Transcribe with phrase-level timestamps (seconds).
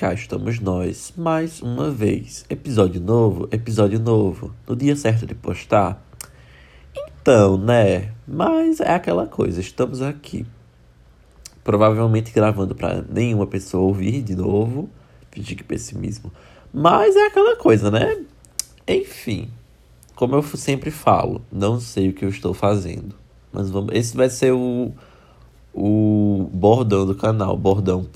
[0.00, 2.46] cá estamos nós, mais uma vez.
[2.48, 4.50] Episódio novo, episódio novo.
[4.66, 6.02] No dia certo de postar.
[6.96, 8.10] Então, né?
[8.26, 10.46] Mas é aquela coisa, estamos aqui.
[11.62, 14.88] Provavelmente gravando para nenhuma pessoa ouvir de novo.
[15.30, 16.32] Fingir que pessimismo.
[16.72, 18.24] Mas é aquela coisa, né?
[18.88, 19.50] Enfim.
[20.14, 23.14] Como eu sempre falo, não sei o que eu estou fazendo.
[23.52, 23.94] Mas vamos.
[23.94, 24.94] Esse vai ser o.
[25.74, 27.56] O bordão do canal.
[27.56, 28.06] Bordão.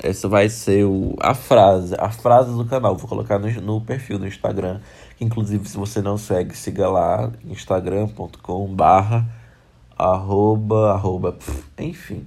[0.00, 2.96] Essa vai ser o, a frase, a frase do canal.
[2.96, 4.80] Vou colocar no, no perfil no Instagram.
[5.20, 9.26] Inclusive, se você não segue, siga lá, instagram.com barra
[9.98, 11.36] arroba, arroba,
[11.76, 12.24] enfim.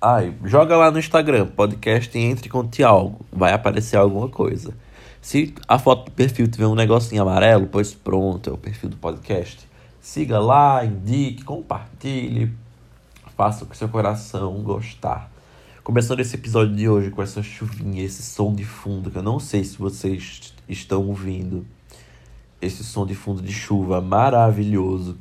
[0.00, 3.26] Ai, joga lá no Instagram, podcast Entre Conte Algo.
[3.32, 4.72] Vai aparecer alguma coisa.
[5.20, 8.96] Se a foto do perfil tiver um negocinho amarelo, pois pronto, é o perfil do
[8.96, 9.68] podcast.
[10.00, 12.54] Siga lá, indique, compartilhe,
[13.38, 15.30] faça o que seu coração gostar.
[15.84, 19.38] Começando esse episódio de hoje com essa chuvinha, esse som de fundo, que eu não
[19.38, 21.64] sei se vocês estão ouvindo.
[22.60, 25.16] Esse som de fundo de chuva maravilhoso.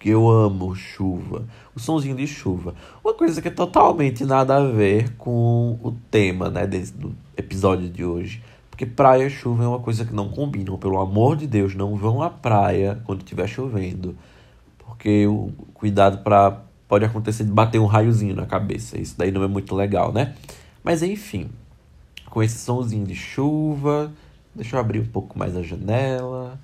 [0.00, 1.44] Que eu amo chuva.
[1.74, 2.74] O sonzinho de chuva.
[3.04, 7.90] Uma coisa que é totalmente nada a ver com o tema, né, desse, do episódio
[7.90, 8.42] de hoje.
[8.70, 10.78] Porque praia e chuva é uma coisa que não combinam.
[10.78, 14.16] Pelo amor de Deus, não vão à praia quando estiver chovendo.
[14.78, 19.00] Porque o cuidado para pode acontecer de bater um raiozinho na cabeça.
[19.00, 20.34] Isso daí não é muito legal, né?
[20.84, 21.48] Mas enfim,
[22.28, 24.12] com esse somzinho de chuva,
[24.54, 26.60] deixa eu abrir um pouco mais a janela.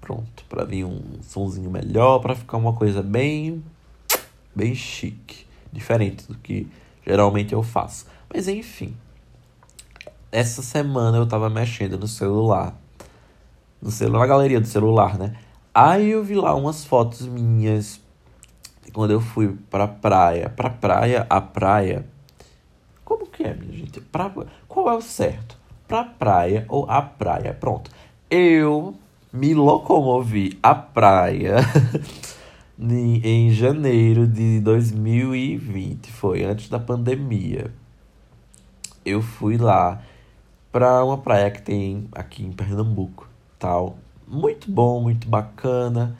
[0.00, 3.64] Pronto, para vir um somzinho melhor, para ficar uma coisa bem
[4.54, 6.68] bem chique, diferente do que
[7.04, 8.06] geralmente eu faço.
[8.32, 8.94] Mas enfim,
[10.30, 12.80] essa semana eu tava mexendo no celular.
[13.82, 15.34] No celular, na galeria do celular, né?
[15.74, 18.03] Aí eu vi lá umas fotos minhas
[18.94, 22.06] quando eu fui pra praia, pra praia, a praia.
[23.04, 24.00] Como que é, minha gente?
[24.00, 24.32] Pra,
[24.68, 25.58] qual é o certo?
[25.86, 27.52] Pra praia ou a praia?
[27.52, 27.90] Pronto.
[28.30, 28.94] Eu
[29.32, 31.56] me locomovi à praia
[32.78, 37.72] em janeiro de 2020, foi antes da pandemia.
[39.04, 40.00] Eu fui lá
[40.70, 43.28] para uma praia que tem aqui em Pernambuco,
[43.58, 43.98] tal.
[44.26, 46.16] Muito bom, muito bacana.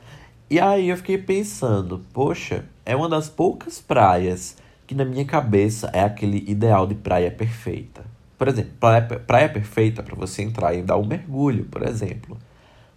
[0.47, 5.89] E aí eu fiquei pensando, poxa, é uma das poucas praias que na minha cabeça
[5.91, 8.05] é aquele ideal de praia perfeita.
[8.37, 12.37] Por exemplo, praia, praia perfeita para você entrar e dar um mergulho, por exemplo.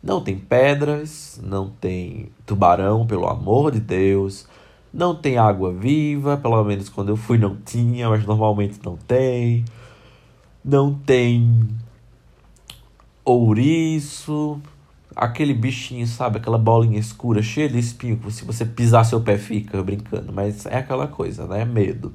[0.03, 4.47] Não tem pedras, não tem tubarão, pelo amor de Deus.
[4.93, 9.65] Não tem água viva, pelo menos quando eu fui não tinha, mas normalmente não tem.
[10.65, 11.67] Não tem
[13.25, 14.61] ouriço,
[15.19, 16.39] aquele bichinho, sabe?
[16.39, 20.33] Aquela bolinha escura, cheia de espinho, que se você pisar seu pé fica brincando.
[20.33, 21.65] Mas é aquela coisa, né?
[21.65, 22.15] Medo.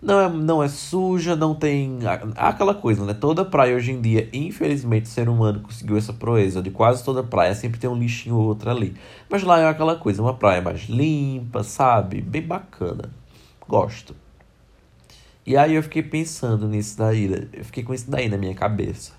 [0.00, 1.98] Não é, não é suja, não tem.
[2.36, 3.12] Aquela coisa, né?
[3.12, 7.24] Toda praia hoje em dia, infelizmente, o ser humano conseguiu essa proeza de quase toda
[7.24, 8.94] praia sempre tem um lixinho ou outro ali.
[9.28, 12.20] Mas lá é aquela coisa, uma praia mais limpa, sabe?
[12.20, 13.10] Bem bacana.
[13.68, 14.14] Gosto.
[15.44, 19.12] E aí eu fiquei pensando nisso daí, eu fiquei com isso daí na minha cabeça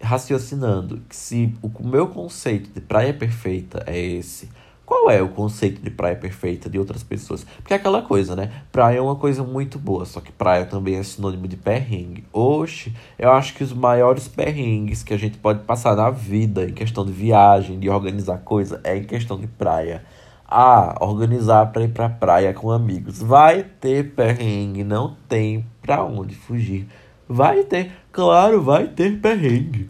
[0.00, 4.48] raciocinando que se o meu conceito de praia perfeita é esse,
[4.90, 7.44] qual é o conceito de praia perfeita de outras pessoas?
[7.58, 8.50] Porque é aquela coisa, né?
[8.72, 12.24] Praia é uma coisa muito boa, só que praia também é sinônimo de perrengue.
[12.32, 16.72] Oxe, eu acho que os maiores perrengues que a gente pode passar na vida, em
[16.72, 20.04] questão de viagem, de organizar coisa, é em questão de praia.
[20.44, 23.22] Ah, organizar para ir pra praia com amigos.
[23.22, 26.88] Vai ter perrengue, não tem pra onde fugir.
[27.28, 29.88] Vai ter, claro, vai ter perrengue.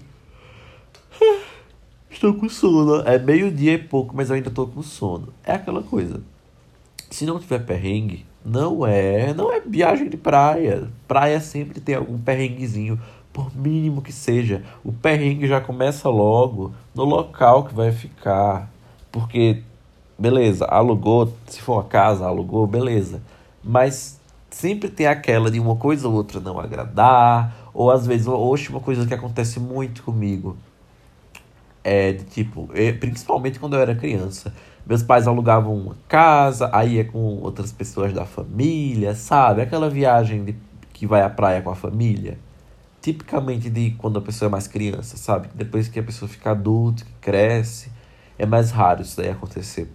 [2.11, 3.03] Estou com sono.
[3.07, 5.29] É meio-dia e pouco, mas eu ainda estou com sono.
[5.45, 6.21] É aquela coisa.
[7.09, 10.89] Se não tiver perrengue, não é, não é viagem de praia.
[11.09, 13.01] Praia sempre tem algum perrenguezinho,
[13.33, 14.63] por mínimo que seja.
[14.85, 18.71] O perrengue já começa logo no local que vai ficar.
[19.11, 19.63] Porque
[20.21, 23.23] beleza, alugou, se for uma casa, alugou, beleza.
[23.65, 24.21] Mas
[24.51, 28.81] sempre tem aquela de uma coisa ou outra não agradar, ou às vezes, hoje uma
[28.81, 30.55] coisa que acontece muito comigo
[31.83, 32.69] é de tipo,
[33.01, 34.53] principalmente quando eu era criança,
[34.85, 39.63] meus pais alugavam uma casa, aí ia com outras pessoas da família, sabe?
[39.63, 40.55] Aquela viagem de,
[40.93, 42.39] que vai à praia com a família.
[43.01, 45.49] Tipicamente de quando a pessoa é mais criança, sabe?
[45.55, 47.91] Depois que a pessoa fica adulta, que cresce,
[48.39, 49.91] é mais raro isso daí acontecer.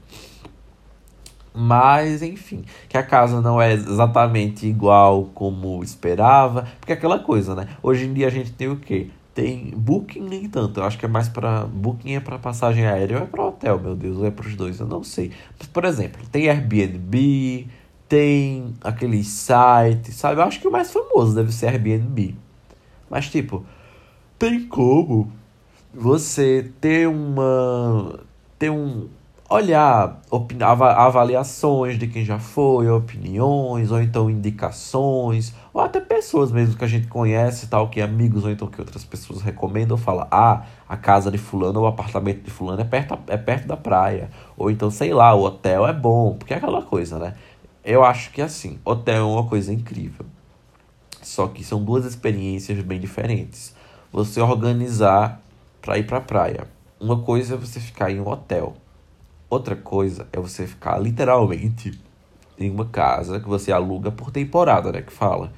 [1.56, 6.68] Mas, enfim, que a casa não é exatamente igual como esperava.
[6.80, 7.68] Porque é aquela coisa, né?
[7.82, 9.08] Hoje em dia a gente tem o quê?
[9.34, 10.80] Tem Booking nem tanto.
[10.80, 13.80] Eu acho que é mais para Booking é para passagem aérea ou é para hotel,
[13.80, 15.32] meu Deus, ou é para os dois, eu não sei.
[15.58, 17.68] Mas, por exemplo, tem Airbnb,
[18.08, 20.42] tem aqueles sites, sabe?
[20.42, 22.36] Eu acho que o mais famoso deve ser Airbnb.
[23.10, 23.66] Mas, tipo,
[24.38, 25.32] tem como
[25.94, 28.20] você ter uma.
[28.60, 29.08] ter um.
[29.50, 30.22] Olhar
[30.62, 36.88] avaliações de quem já foi, opiniões, ou então indicações, ou até pessoas mesmo que a
[36.88, 41.30] gente conhece, tal, que amigos, ou então que outras pessoas recomendam, fala, ah, a casa
[41.30, 44.30] de fulano ou o apartamento de fulano é perto, é perto da praia.
[44.58, 47.36] Ou então, sei lá, o hotel é bom, porque é aquela coisa, né?
[47.84, 50.26] Eu acho que assim, hotel é uma coisa incrível.
[51.22, 53.76] Só que são duas experiências bem diferentes.
[54.12, 55.42] Você organizar
[55.82, 56.68] para ir para praia.
[57.00, 58.76] Uma coisa é você ficar em um hotel.
[59.50, 62.00] Outra coisa é você ficar literalmente
[62.58, 65.02] em uma casa que você aluga por temporada, né?
[65.02, 65.52] Que fala.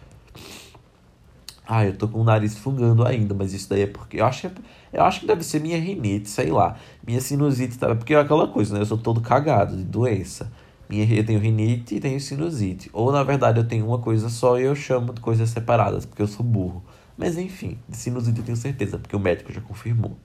[1.66, 4.50] Ah, eu tô com o nariz fungando ainda, mas isso daí é porque eu acho,
[4.94, 6.78] eu acho que deve ser minha rinite, sei lá.
[7.06, 7.94] Minha sinusite, tá?
[7.94, 8.82] porque é aquela coisa, né?
[8.82, 10.50] Eu sou todo cagado de doença.
[10.90, 12.90] Minha, eu tenho rinite e tenho sinusite.
[12.94, 16.22] Ou na verdade eu tenho uma coisa só e eu chamo de coisas separadas, porque
[16.22, 16.82] eu sou burro.
[17.18, 20.16] Mas enfim, de sinusite eu tenho certeza, porque o médico já confirmou.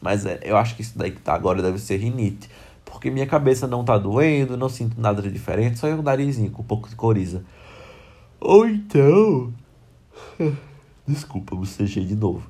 [0.00, 2.48] Mas é, eu acho que isso daí que tá agora deve ser rinite.
[2.94, 6.62] Porque minha cabeça não tá doendo, não sinto nada de diferente, só o narizinho com
[6.62, 7.44] um pouco de coriza.
[8.40, 9.52] Ou então.
[11.06, 12.48] Desculpa, bocejei de novo.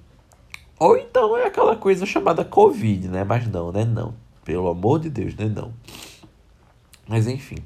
[0.78, 3.24] Ou então é aquela coisa chamada Covid, né?
[3.24, 3.86] Mas não, né?
[3.86, 4.14] Não.
[4.44, 5.46] Pelo amor de Deus, né?
[5.46, 5.72] Não.
[7.08, 7.56] Mas enfim,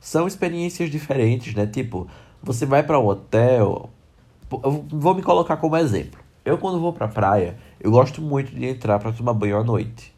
[0.00, 1.68] são experiências diferentes, né?
[1.68, 2.08] Tipo,
[2.42, 3.90] você vai para um hotel.
[4.50, 6.20] Eu vou me colocar como exemplo.
[6.44, 10.17] Eu, quando vou pra praia, eu gosto muito de entrar para tomar banho à noite.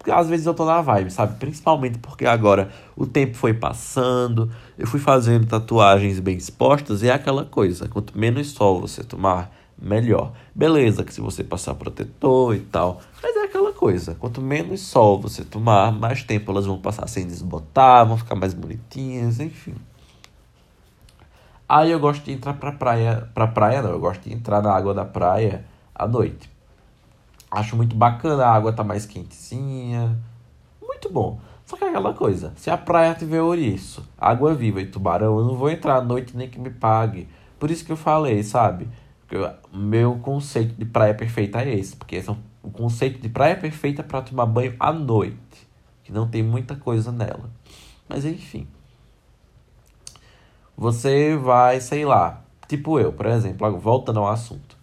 [0.00, 1.38] Porque às vezes eu tô na vibe, sabe?
[1.38, 7.12] Principalmente porque agora o tempo foi passando, eu fui fazendo tatuagens bem expostas e é
[7.12, 7.86] aquela coisa.
[7.86, 10.32] Quanto menos sol você tomar, melhor.
[10.54, 13.02] Beleza, que se você passar protetor e tal.
[13.22, 14.14] Mas é aquela coisa.
[14.14, 18.54] Quanto menos sol você tomar, mais tempo elas vão passar sem desbotar, vão ficar mais
[18.54, 19.74] bonitinhas, enfim.
[21.68, 23.28] Aí eu gosto de entrar pra praia.
[23.34, 25.62] Pra praia não, eu gosto de entrar na água da praia
[25.94, 26.48] à noite.
[27.50, 30.16] Acho muito bacana, a água tá mais quentezinha.
[30.80, 31.40] Muito bom.
[31.66, 35.44] Só que é aquela coisa, se a praia tiver ouriço, água viva e tubarão, eu
[35.44, 37.28] não vou entrar à noite nem que me pague.
[37.60, 38.88] Por isso que eu falei, sabe?
[39.72, 43.56] o meu conceito de praia perfeita é esse, porque esse é o conceito de praia
[43.56, 45.68] perfeita para tomar banho à noite,
[46.02, 47.50] que não tem muita coisa nela.
[48.08, 48.66] Mas enfim.
[50.76, 54.76] Você vai, sei lá, tipo eu, por exemplo, voltando ao assunto.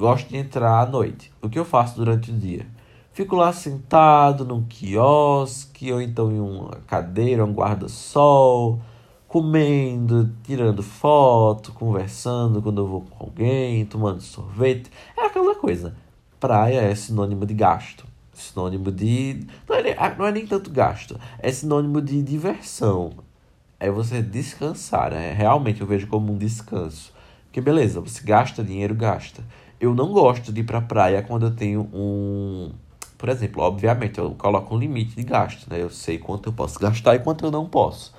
[0.00, 1.30] Gosto de entrar à noite.
[1.42, 2.66] O que eu faço durante o dia?
[3.12, 8.80] Fico lá sentado num quiosque, ou então em uma cadeira, um guarda-sol,
[9.28, 14.90] comendo, tirando foto, conversando quando eu vou com alguém, tomando sorvete.
[15.14, 15.94] É aquela coisa.
[16.40, 18.06] Praia é sinônimo de gasto.
[18.32, 19.46] Sinônimo de.
[19.68, 21.20] Não é, nem, ah, não é nem tanto gasto.
[21.40, 23.12] É sinônimo de diversão.
[23.78, 25.10] É você descansar.
[25.10, 25.34] Né?
[25.34, 27.12] Realmente eu vejo como um descanso.
[27.44, 29.42] Porque beleza, você gasta dinheiro, gasta.
[29.80, 32.70] Eu não gosto de ir pra praia quando eu tenho um.
[33.16, 35.80] Por exemplo, obviamente, eu coloco um limite de gasto, né?
[35.80, 38.14] Eu sei quanto eu posso gastar e quanto eu não posso.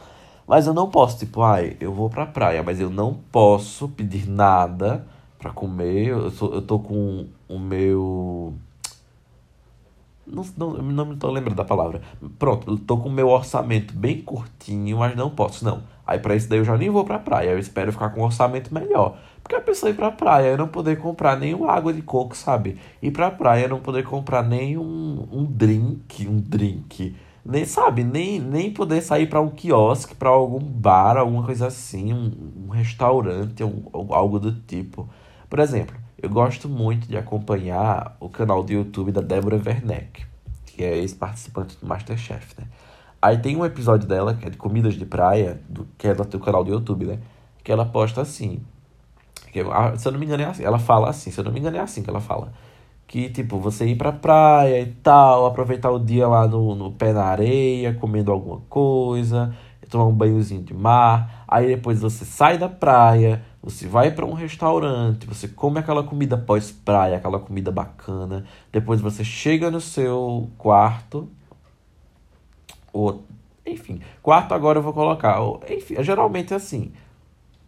[0.47, 4.27] Mas eu não posso, tipo, ai, eu vou pra praia, mas eu não posso pedir
[4.27, 5.05] nada
[5.37, 6.07] pra comer.
[6.07, 8.53] Eu, sou, eu tô com o meu.
[10.25, 12.01] Não, não, não me tô lembrando da palavra.
[12.39, 15.83] Pronto, eu tô com o meu orçamento bem curtinho, mas não posso, não.
[16.11, 17.49] Aí pra isso daí eu já nem vou pra praia.
[17.49, 19.17] Eu espero ficar com um orçamento melhor.
[19.41, 22.77] Porque a pessoa ir pra praia e não poder comprar nenhuma água de coco, sabe?
[23.01, 28.39] Ir pra praia não poder comprar nem um, um drink, um drink nem sabe, nem,
[28.39, 32.31] nem poder sair para um quiosque, para algum bar, alguma coisa assim, um,
[32.67, 35.09] um restaurante, um, algo do tipo.
[35.49, 40.23] Por exemplo, eu gosto muito de acompanhar o canal do YouTube da Débora Werneck,
[40.67, 42.67] que é ex-participante do Masterchef, né?
[43.21, 46.39] Aí tem um episódio dela, que é de comidas de praia, do, que é do
[46.39, 47.19] canal do YouTube, né?
[47.63, 48.61] Que ela posta assim.
[49.51, 49.63] Que,
[49.97, 50.63] se eu não me engano é assim.
[50.63, 52.51] Ela fala assim, se eu não me engano é assim que ela fala
[53.11, 57.11] que, tipo, você ir pra praia e tal, aproveitar o dia lá no, no pé
[57.11, 59.53] na areia, comendo alguma coisa,
[59.89, 61.43] tomar um banhozinho de mar.
[61.45, 66.37] Aí depois você sai da praia, você vai para um restaurante, você come aquela comida
[66.37, 68.45] pós-praia, aquela comida bacana.
[68.71, 71.27] Depois você chega no seu quarto.
[72.93, 73.23] Ou,
[73.65, 75.39] enfim, quarto agora eu vou colocar.
[75.69, 76.91] Enfim, é geralmente assim.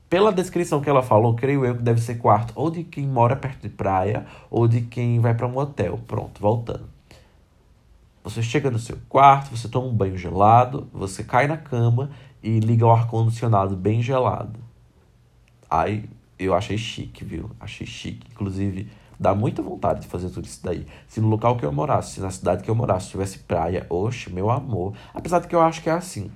[0.10, 3.36] Pela descrição que ela falou, creio eu que deve ser quarto ou de quem mora
[3.36, 6.00] perto de praia ou de quem vai para um hotel.
[6.06, 6.88] Pronto, voltando.
[8.24, 12.12] Você chega no seu quarto, você toma um banho gelado, você cai na cama
[12.42, 14.60] e liga o ar-condicionado bem gelado.
[15.70, 17.50] Aí eu achei chique, viu?
[17.60, 18.28] Achei chique.
[18.32, 18.88] Inclusive,
[19.24, 20.86] dá muita vontade de fazer tudo isso daí.
[21.08, 24.30] Se no local que eu morasse, se na cidade que eu morasse, tivesse praia, oxe,
[24.30, 24.94] meu amor.
[25.14, 26.30] Apesar de que eu acho que é assim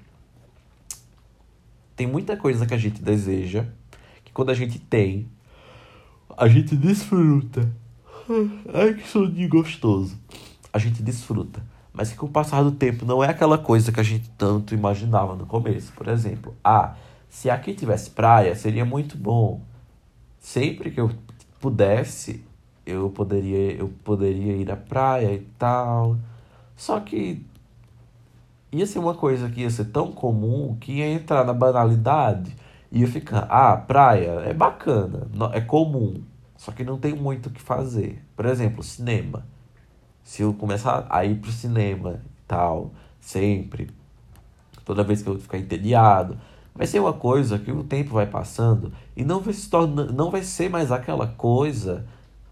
[1.95, 3.65] Tem muita coisa que a gente deseja,
[4.23, 5.27] que quando a gente tem,
[6.37, 7.69] a gente desfruta.
[8.73, 10.17] Ai, que soninho gostoso.
[10.71, 11.61] A gente desfruta.
[11.91, 14.73] Mas que com o passar do tempo não é aquela coisa que a gente tanto
[14.73, 15.91] imaginava no começo.
[15.93, 16.95] Por exemplo, ah,
[17.27, 19.61] se aqui tivesse praia, seria muito bom.
[20.39, 21.11] Sempre que eu
[21.59, 22.45] pudesse,
[22.87, 26.17] eu poderia, eu poderia ir à praia e tal.
[26.75, 27.45] Só que
[28.71, 32.55] ia ser uma coisa que ia ser tão comum que ia entrar na banalidade
[32.91, 36.21] e ia ficar, ah, praia é bacana, é comum,
[36.55, 38.23] só que não tem muito o que fazer.
[38.35, 39.45] Por exemplo, cinema.
[40.23, 43.89] Se eu começar a ir pro cinema e tal, sempre,
[44.85, 46.37] toda vez que eu ficar entediado,
[46.75, 50.29] vai ser uma coisa que o tempo vai passando e não vai se torna, não
[50.29, 52.05] vai ser mais aquela coisa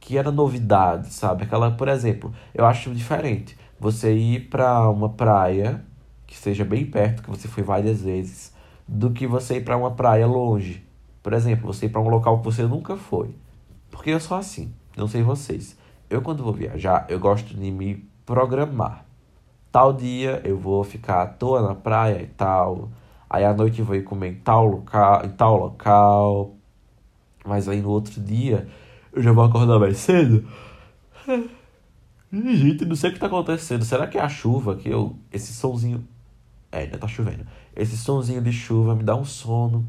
[0.05, 1.43] que era novidade, sabe?
[1.43, 5.83] Aquela, por exemplo, eu acho diferente você ir para uma praia
[6.27, 8.53] que seja bem perto, que você foi várias vezes,
[8.87, 10.85] do que você ir para uma praia longe.
[11.23, 13.33] Por exemplo, você ir para um local que você nunca foi.
[13.89, 15.75] Porque eu sou assim, não sei vocês.
[16.07, 19.05] Eu quando vou viajar, eu gosto de me programar.
[19.71, 22.89] Tal dia eu vou ficar à toa na praia e tal.
[23.27, 26.53] Aí à noite eu vou ir comer em tal local, em tal local.
[27.43, 28.67] Mas aí no outro dia
[29.15, 30.45] eu já vou acordar mais cedo.
[32.31, 33.85] Gente, não sei o que tá acontecendo.
[33.85, 35.15] Será que é a chuva que eu.
[35.31, 36.05] Esse somzinho.
[36.71, 37.45] É, ainda tá chovendo.
[37.73, 39.87] Esse somzinho de chuva me dá um sono.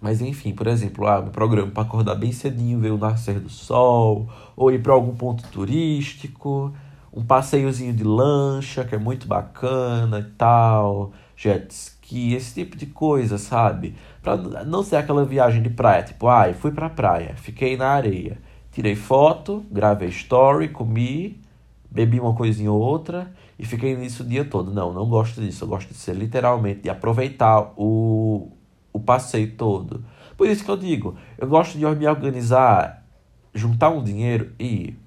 [0.00, 3.50] Mas enfim, por exemplo, ah, me programa para acordar bem cedinho, ver o nascer do
[3.50, 6.72] sol, ou ir para algum ponto turístico,
[7.12, 12.86] um passeiozinho de lancha, que é muito bacana e tal, jet ski, esse tipo de
[12.86, 13.96] coisa, sabe?
[14.36, 17.88] Para não ser aquela viagem de praia, tipo, ai, ah, fui pra praia, fiquei na
[17.88, 18.38] areia,
[18.70, 21.40] tirei foto, gravei story, comi,
[21.90, 24.72] bebi uma coisinha ou outra e fiquei nisso o dia todo.
[24.72, 25.64] Não, não gosto disso.
[25.64, 28.52] Eu gosto de ser literalmente, de aproveitar o,
[28.92, 30.04] o passeio todo.
[30.36, 33.04] Por isso que eu digo, eu gosto de me organizar,
[33.54, 34.98] juntar um dinheiro e ir.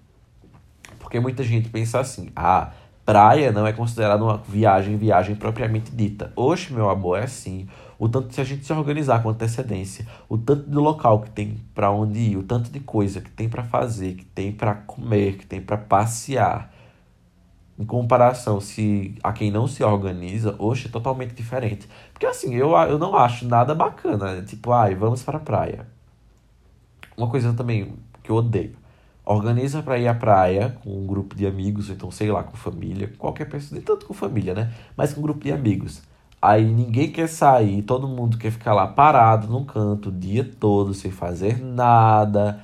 [1.00, 2.72] Porque muita gente pensa assim, ah,
[3.06, 6.32] praia não é considerada uma viagem, viagem propriamente dita.
[6.36, 7.68] Oxe, meu amor, é assim.
[7.98, 11.58] O tanto se a gente se organizar com antecedência, o tanto de local que tem
[11.74, 15.38] para onde ir, o tanto de coisa que tem para fazer, que tem para comer,
[15.38, 16.72] que tem para passear
[17.78, 21.88] em comparação se a quem não se organiza, hoje é totalmente diferente.
[22.14, 24.36] Porque assim, eu, eu não acho nada bacana.
[24.36, 24.42] Né?
[24.44, 25.88] Tipo, ai, vamos para a praia.
[27.18, 27.94] Uma coisa também
[28.24, 28.81] que eu odeio.
[29.26, 32.58] Organiza para ir à praia com um grupo de amigos, ou então, sei lá, com
[32.58, 34.74] família, qualquer pessoa, nem tanto com família, né?
[34.98, 36.02] Mas com um grupo de amigos.
[36.42, 40.94] Aí ninguém quer sair, todo mundo quer ficar lá parado num canto o dia todo,
[40.94, 42.62] sem fazer nada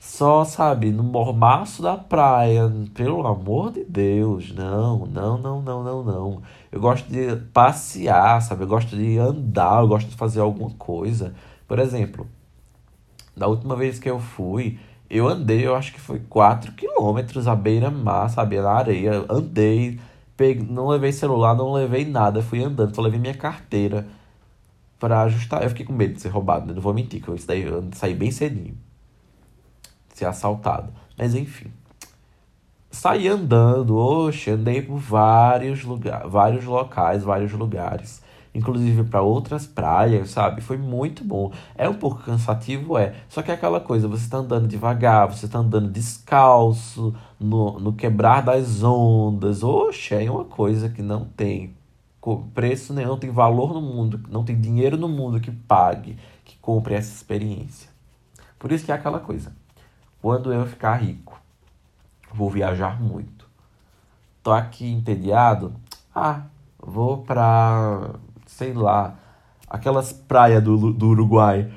[0.00, 6.02] só, sabe, no mormaço da praia, pelo amor de Deus, não, não, não, não, não,
[6.02, 6.42] não.
[6.72, 8.62] Eu gosto de passear, sabe?
[8.62, 11.34] Eu gosto de andar, eu gosto de fazer alguma coisa.
[11.68, 12.26] Por exemplo,
[13.36, 14.78] da última vez que eu fui,
[15.10, 18.60] eu andei, eu acho que foi 4 quilômetros à beira-mar, sabe?
[18.60, 20.00] Na areia, andei,
[20.36, 24.06] peguei, não levei celular, não levei nada, fui andando, só levei minha carteira
[24.98, 25.62] para ajustar.
[25.62, 26.74] Eu fiquei com medo de ser roubado, né?
[26.74, 28.76] Não vou mentir, que eu, eu saí bem cedinho
[30.20, 30.92] ser assaltado.
[31.18, 31.72] Mas enfim.
[32.90, 38.22] Saí andando, oxe, andei por vários, lugar, vários locais, vários lugares.
[38.52, 40.60] Inclusive para outras praias, sabe?
[40.60, 41.52] Foi muito bom.
[41.76, 43.14] É um pouco cansativo, é.
[43.28, 47.92] Só que é aquela coisa, você está andando devagar, você está andando descalço, no, no
[47.92, 49.62] quebrar das ondas.
[49.62, 51.74] Oxe, é uma coisa que não tem
[52.54, 56.56] preço nenhum, não tem valor no mundo, não tem dinheiro no mundo que pague, que
[56.58, 57.88] compre essa experiência.
[58.58, 59.52] Por isso que é aquela coisa.
[60.20, 61.40] Quando eu ficar rico,
[62.32, 63.48] vou viajar muito.
[64.42, 65.72] Tô aqui entediado.
[66.14, 66.42] Ah,
[66.78, 68.10] vou pra,
[68.60, 69.18] sei lá,
[69.66, 71.72] aquelas praias do, do Uruguai.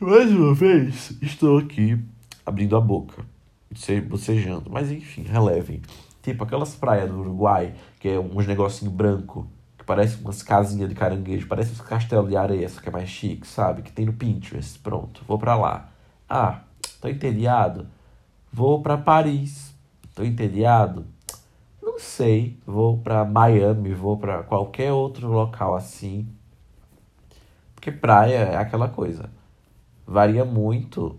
[0.00, 1.96] Mais uma vez, estou aqui
[2.44, 3.24] abrindo a boca,
[4.08, 4.68] bocejando.
[4.68, 5.80] Mas enfim, relevem.
[6.20, 9.46] Tipo aquelas praias do Uruguai, que é uns negocinho branco,
[9.78, 13.08] que parece umas casinhas de caranguejo, parece uns castelos de areia, só que é mais
[13.08, 13.82] chique, sabe?
[13.82, 14.80] Que tem no Pinterest.
[14.80, 15.88] Pronto, vou pra lá.
[16.28, 16.62] Ah,
[17.00, 17.86] Tô entediado?
[18.52, 19.72] Vou para Paris.
[20.16, 21.06] Tô entediado?
[21.98, 22.58] Sei.
[22.64, 26.28] Vou para Miami, vou para qualquer outro local assim.
[27.74, 29.30] Porque praia é aquela coisa.
[30.06, 31.18] Varia muito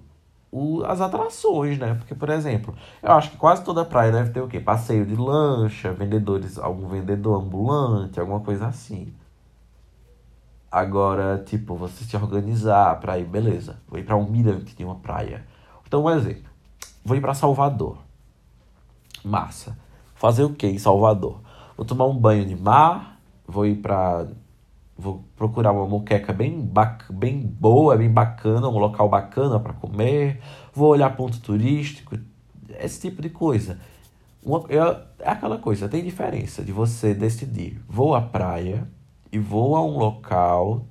[0.52, 1.94] o, as atrações, né?
[1.96, 4.60] Porque, por exemplo, eu acho que quase toda praia deve ter o quê?
[4.60, 9.14] Passeio de lancha, vendedores, algum vendedor ambulante, alguma coisa assim.
[10.72, 13.78] Agora, tipo, você se organizar pra ir, beleza.
[13.88, 15.46] Vou ir pra um mirante de uma praia.
[15.88, 16.50] Então, um exemplo.
[17.04, 17.98] Vou ir para Salvador.
[19.24, 19.76] Massa.
[20.20, 21.40] Fazer o que em Salvador?
[21.78, 24.28] Vou tomar um banho de mar, vou ir para
[24.98, 27.10] vou procurar uma moqueca bem, bac...
[27.10, 30.42] bem boa, bem bacana, um local bacana para comer,
[30.74, 32.18] vou olhar ponto turístico,
[32.82, 33.80] esse tipo de coisa.
[34.44, 38.86] Uma, é aquela coisa, tem diferença de você decidir, vou à praia
[39.32, 40.86] e vou a um local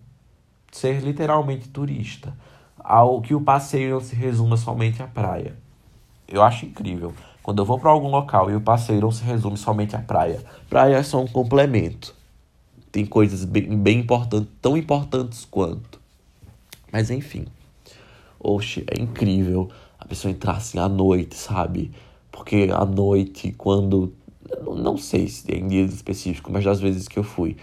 [0.73, 2.35] ser literalmente turista,
[2.79, 5.55] ao que o passeio não se resuma somente à praia.
[6.27, 7.13] Eu acho incrível.
[7.49, 10.45] Quando eu vou para algum local e o passeio não se resume somente à praia.
[10.69, 12.15] Praia é só um complemento
[12.93, 15.99] tem coisas bem, bem importantes, tão importantes quanto.
[16.93, 17.47] Mas enfim.
[18.39, 21.91] Oxe, é incrível a pessoa entrar assim à noite, sabe?
[22.31, 24.13] Porque à noite, quando.
[24.77, 27.57] Não sei se tem dias específicos, mas das vezes que eu fui,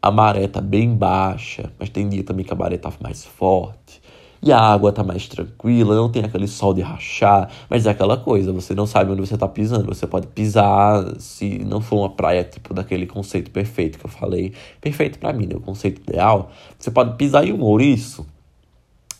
[0.00, 4.01] a maré tá bem baixa, mas tem dia também que a maré tá mais forte
[4.42, 8.16] e a água tá mais tranquila, não tem aquele sol de rachar, mas é aquela
[8.16, 12.10] coisa, você não sabe onde você tá pisando, você pode pisar se não for uma
[12.10, 15.54] praia tipo daquele conceito perfeito que eu falei, perfeito para mim, né?
[15.54, 18.26] o conceito ideal, você pode pisar em um ouriço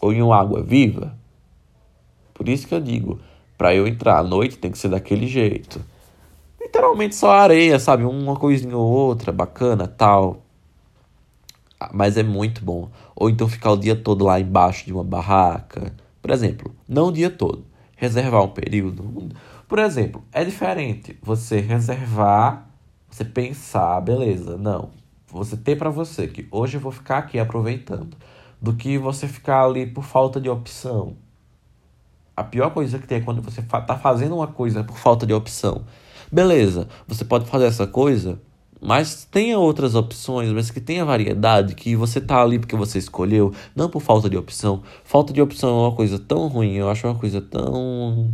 [0.00, 1.16] ou em uma água viva.
[2.34, 3.20] Por isso que eu digo,
[3.56, 5.80] para eu entrar à noite tem que ser daquele jeito.
[6.60, 8.02] Literalmente só areia, sabe?
[8.02, 10.41] Uma coisinha ou outra, bacana, tal.
[11.92, 12.90] Mas é muito bom.
[13.16, 15.94] Ou então ficar o dia todo lá embaixo de uma barraca.
[16.20, 17.64] Por exemplo, não o dia todo.
[17.96, 19.30] Reservar um período.
[19.68, 22.68] Por exemplo, é diferente você reservar,
[23.08, 24.90] você pensar, beleza, não.
[25.28, 28.16] Você ter para você que hoje eu vou ficar aqui aproveitando,
[28.60, 31.16] do que você ficar ali por falta de opção.
[32.36, 35.32] A pior coisa que tem é quando você tá fazendo uma coisa por falta de
[35.32, 35.84] opção.
[36.30, 38.40] Beleza, você pode fazer essa coisa
[38.82, 43.54] mas tenha outras opções, mas que tenha variedade, que você tá ali porque você escolheu,
[43.76, 44.82] não por falta de opção.
[45.04, 48.32] Falta de opção é uma coisa tão ruim, eu acho uma coisa tão.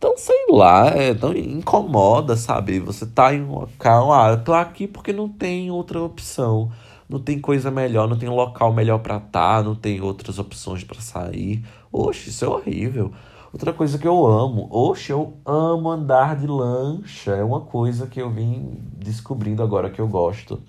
[0.00, 2.80] tão, sei lá, é tão incomoda, sabe?
[2.80, 6.72] Você tá em um local, ah, eu tô aqui porque não tem outra opção.
[7.06, 10.84] Não tem coisa melhor, não tem local melhor para estar, tá, não tem outras opções
[10.84, 11.62] para sair.
[11.92, 13.12] Oxe, isso é horrível.
[13.52, 17.32] Outra coisa que eu amo, oxe, eu amo andar de lancha.
[17.32, 20.62] É uma coisa que eu vim descobrindo agora que eu gosto.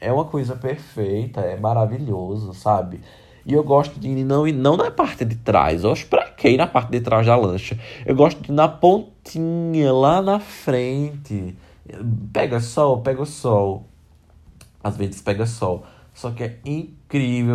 [0.00, 3.00] É uma coisa perfeita, é maravilhoso, sabe?
[3.46, 5.84] E eu gosto de ir não, não na parte de trás.
[5.84, 7.78] Eu acho pra que ir na parte de trás da lancha?
[8.04, 11.56] Eu gosto de ir na pontinha, lá na frente.
[12.32, 13.84] Pega sol, pega sol.
[14.82, 15.84] Às vezes pega sol.
[16.12, 17.03] Só que é incrível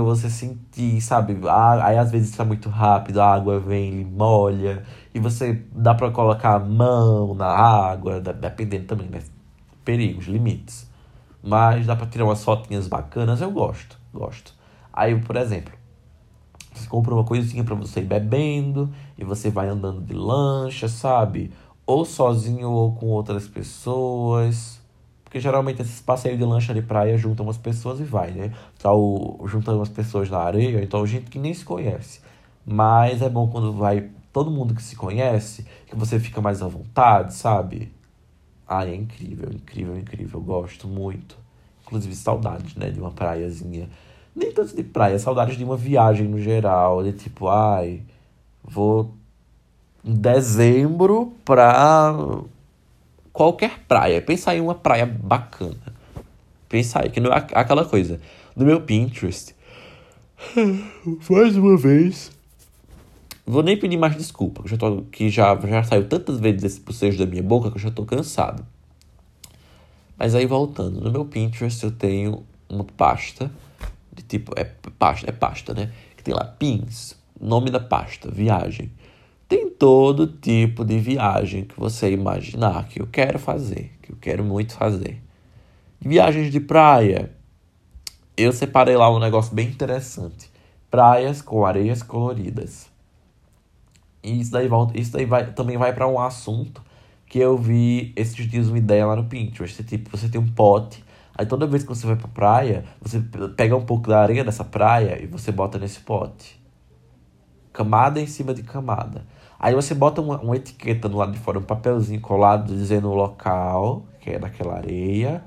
[0.03, 1.37] você sentir, sabe?
[1.81, 4.83] Aí às vezes está muito rápido, a água vem molha.
[5.13, 9.21] E você dá para colocar a mão na água, dependendo também, né?
[9.83, 10.89] Perigos, limites.
[11.43, 14.53] Mas dá para tirar umas fotinhas bacanas, eu gosto, gosto.
[14.93, 15.73] Aí, por exemplo,
[16.73, 21.51] você compra uma coisinha para você ir bebendo e você vai andando de lancha, sabe?
[21.85, 24.78] Ou sozinho ou com outras pessoas.
[25.29, 28.51] Porque geralmente esses passeios de lancha de praia juntam umas pessoas e vai, né?
[28.81, 32.19] Tá o, juntando umas pessoas na areia, então gente que nem se conhece.
[32.65, 36.67] Mas é bom quando vai todo mundo que se conhece, que você fica mais à
[36.67, 37.91] vontade, sabe?
[38.67, 40.41] Ah, é incrível, incrível, incrível.
[40.41, 41.37] Gosto muito.
[41.83, 42.89] Inclusive, saudades, né?
[42.89, 43.87] De uma praiazinha.
[44.35, 47.03] Nem tanto de praia, saudades de uma viagem no geral.
[47.03, 48.01] De tipo, ai,
[48.63, 49.13] vou
[50.03, 52.41] em dezembro pra
[53.39, 54.21] qualquer praia.
[54.21, 55.77] Pensa em uma praia bacana.
[56.67, 58.19] Pensa aí, que não é aquela coisa.
[58.53, 59.55] No meu Pinterest.
[61.29, 62.31] Mais uma vez.
[63.47, 66.81] Vou nem pedir mais desculpa, que já, tô, que já, já saiu tantas vezes esse
[66.81, 68.63] bocejo da minha boca que eu já tô cansado.
[70.17, 73.49] Mas aí voltando, no meu Pinterest eu tenho uma pasta
[74.13, 74.51] de tipo.
[74.55, 74.65] É
[74.99, 75.91] pasta, é pasta, né?
[76.15, 78.91] Que tem lá pins, nome da pasta, viagem
[79.49, 84.43] tem todo tipo de viagem que você imaginar que eu quero fazer, que eu quero
[84.43, 85.19] muito fazer.
[85.99, 87.31] Viagens de praia.
[88.37, 90.51] Eu separei lá um negócio bem interessante.
[90.91, 92.91] Praias com areias coloridas.
[94.21, 96.83] E isso daí, volta, isso daí vai, também vai para um assunto
[97.25, 99.83] que eu vi esses dias uma ideia lá no Pinterest.
[99.83, 103.19] Tipo, você tem um pote, aí toda vez que você vai pra praia, você
[103.57, 106.61] pega um pouco da areia dessa praia e você bota nesse pote.
[107.73, 109.25] Camada em cima de camada.
[109.59, 113.13] Aí você bota uma, uma etiqueta do lado de fora, um papelzinho colado dizendo o
[113.13, 115.43] local, que é daquela areia,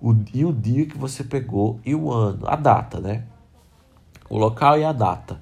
[0.00, 3.24] o, e o dia que você pegou e o ano, a data, né?
[4.28, 5.40] O local e a data.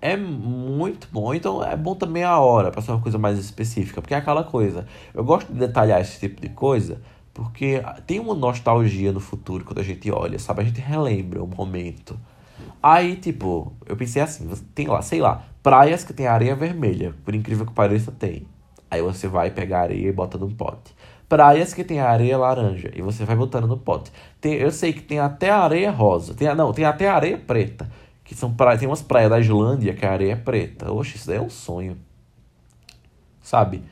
[0.00, 4.00] É muito bom, então é bom também a hora, para ser uma coisa mais específica,
[4.02, 4.86] porque é aquela coisa.
[5.14, 7.00] Eu gosto de detalhar esse tipo de coisa,
[7.32, 10.60] porque tem uma nostalgia no futuro quando a gente olha, sabe?
[10.60, 12.18] A gente relembra o momento.
[12.82, 17.34] Aí, tipo, eu pensei assim, tem lá, sei lá, praias que tem areia vermelha, por
[17.34, 18.46] incrível que pareça, tem.
[18.90, 20.94] Aí você vai pegar areia e bota num pote.
[21.28, 24.10] praias que tem areia laranja e você vai botando no pote.
[24.40, 27.90] Tem, eu sei que tem até areia rosa, tem, não, tem até areia preta,
[28.24, 30.90] que são praias, tem umas praias da Islândia que a areia é preta.
[30.92, 31.98] Oxe, isso daí é um sonho.
[33.42, 33.82] Sabe?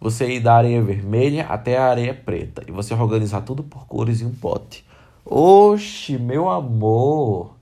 [0.00, 4.20] Você ir da areia vermelha até a areia preta e você organizar tudo por cores
[4.20, 4.84] em um pote.
[5.24, 7.61] Oxe, meu amor!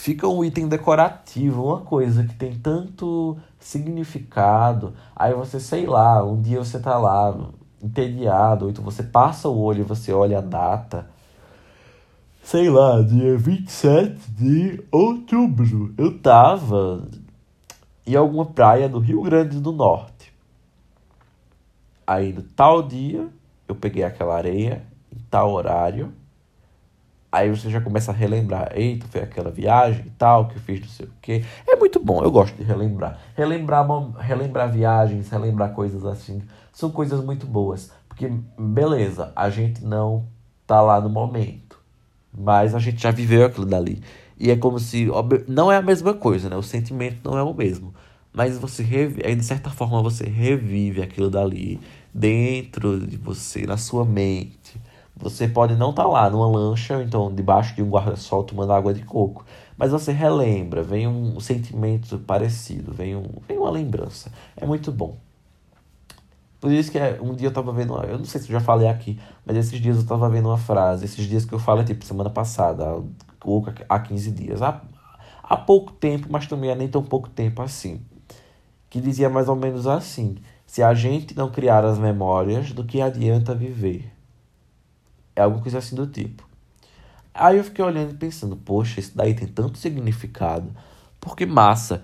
[0.00, 4.94] Fica um item decorativo, uma coisa que tem tanto significado.
[5.14, 7.36] Aí você, sei lá, um dia você tá lá
[7.82, 11.10] entediado, ou então você passa o olho e você olha a data.
[12.44, 15.92] Sei lá, dia 27 de outubro.
[15.98, 17.08] Eu tava
[18.06, 20.32] em alguma praia do Rio Grande do Norte.
[22.06, 23.28] Aí no tal dia,
[23.66, 24.80] eu peguei aquela areia,
[25.12, 26.12] em tal horário
[27.30, 30.80] Aí você já começa a relembrar, eita, foi aquela viagem e tal, que eu fiz
[30.80, 31.44] não sei o quê.
[31.66, 33.18] É muito bom, eu gosto de relembrar.
[33.36, 33.86] Relembrar,
[34.18, 37.90] relembrar viagens, relembrar coisas assim, são coisas muito boas.
[38.08, 40.26] Porque, beleza, a gente não
[40.66, 41.78] tá lá no momento,
[42.36, 44.02] mas a gente já viveu aquilo dali.
[44.38, 45.06] E é como se,
[45.46, 46.56] não é a mesma coisa, né?
[46.56, 47.94] O sentimento não é o mesmo.
[48.32, 51.80] Mas você, de certa forma, você revive aquilo dali
[52.14, 54.57] dentro de você, na sua mente.
[55.20, 58.72] Você pode não estar tá lá numa lancha, ou então debaixo de um guarda-sol tomando
[58.72, 59.44] água de coco,
[59.76, 64.30] mas você relembra, vem um sentimento parecido, vem, um, vem uma lembrança.
[64.56, 65.16] É muito bom.
[66.60, 68.60] Por isso que é, um dia eu tava vendo, eu não sei se eu já
[68.60, 71.80] falei aqui, mas esses dias eu tava vendo uma frase, esses dias que eu falo
[71.80, 73.00] é tipo semana passada,
[73.44, 74.80] ou há 15 dias, há,
[75.42, 78.00] há pouco tempo, mas também há nem tão pouco tempo assim,
[78.90, 83.00] que dizia mais ou menos assim, se a gente não criar as memórias, do que
[83.00, 84.17] adianta viver?
[85.38, 86.42] É alguma coisa assim do tipo.
[87.32, 90.72] Aí eu fiquei olhando e pensando, poxa, isso daí tem tanto significado.
[91.20, 92.02] Porque massa.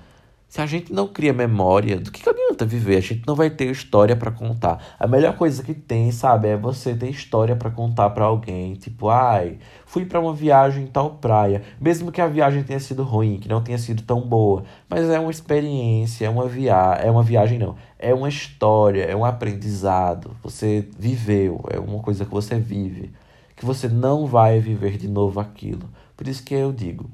[0.49, 2.99] Se a gente não cria memória, do que, que adianta viver?
[2.99, 4.95] A gente não vai ter história para contar.
[5.01, 8.75] A melhor coisa que tem, sabe, é você ter história para contar para alguém.
[8.75, 11.65] Tipo, ai, fui para uma viagem em tal praia.
[11.81, 14.63] Mesmo que a viagem tenha sido ruim, que não tenha sido tão boa.
[14.89, 17.05] Mas é uma experiência, é uma viagem.
[17.05, 17.75] É uma viagem, não.
[17.99, 20.37] É uma história, é um aprendizado.
[20.45, 23.11] Você viveu, é uma coisa que você vive
[23.57, 25.89] que você não vai viver de novo aquilo.
[26.17, 27.11] Por isso que eu digo,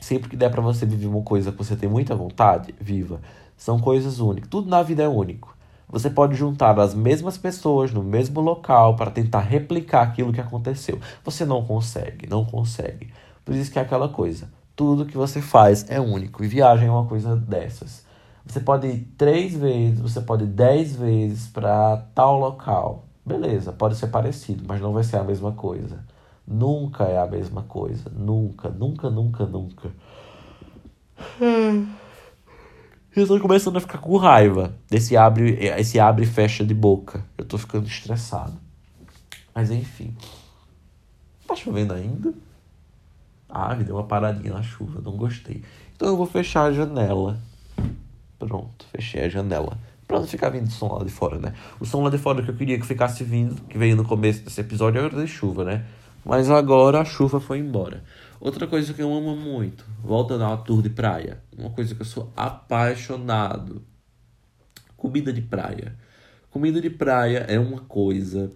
[0.00, 3.20] sempre que der para você viver uma coisa que você tem muita vontade, viva.
[3.56, 4.48] São coisas únicas.
[4.48, 5.56] Tudo na vida é único.
[5.88, 11.00] Você pode juntar as mesmas pessoas no mesmo local para tentar replicar aquilo que aconteceu.
[11.24, 13.10] Você não consegue, não consegue.
[13.44, 14.50] Por isso que é aquela coisa.
[14.76, 16.44] Tudo que você faz é único.
[16.44, 18.04] E viagem é uma coisa dessas.
[18.44, 23.07] Você pode ir três vezes, você pode ir dez vezes para tal local.
[23.28, 26.02] Beleza, pode ser parecido, mas não vai ser a mesma coisa.
[26.46, 28.10] Nunca é a mesma coisa.
[28.10, 29.92] Nunca, nunca, nunca, nunca.
[33.14, 37.22] Eu tô começando a ficar com raiva desse abre, esse abre e fecha de boca.
[37.36, 38.56] Eu tô ficando estressado.
[39.54, 40.16] Mas enfim.
[41.46, 42.32] Tá chovendo ainda?
[43.46, 45.62] Ah, me deu uma paradinha na chuva, não gostei.
[45.94, 47.38] Então eu vou fechar a janela.
[48.38, 49.76] Pronto, fechei a janela
[50.08, 51.52] pra não ficar vindo som lá de fora, né?
[51.78, 54.42] O som lá de fora que eu queria que ficasse vindo, que veio no começo
[54.42, 55.84] desse episódio, era de chuva, né?
[56.24, 58.02] Mas agora a chuva foi embora.
[58.40, 62.06] Outra coisa que eu amo muito, voltando ao tour de praia, uma coisa que eu
[62.06, 63.84] sou apaixonado.
[64.96, 65.94] Comida de praia.
[66.50, 68.50] Comida de praia é uma coisa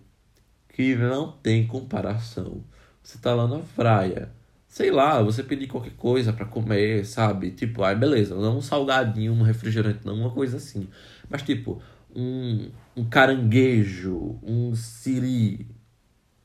[0.71, 2.65] que não tem comparação.
[3.03, 4.31] Você tá lá na praia,
[4.73, 7.51] sei lá, você pedir qualquer coisa para comer, sabe?
[7.51, 10.89] Tipo, ai, beleza, não um salgadinho, um refrigerante, não uma coisa assim.
[11.29, 11.83] Mas, tipo,
[12.17, 15.67] um, um caranguejo, um siri,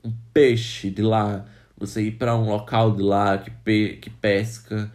[0.03, 1.45] um peixe de lá,
[1.77, 4.91] você ir para um local de lá que, pe que pesca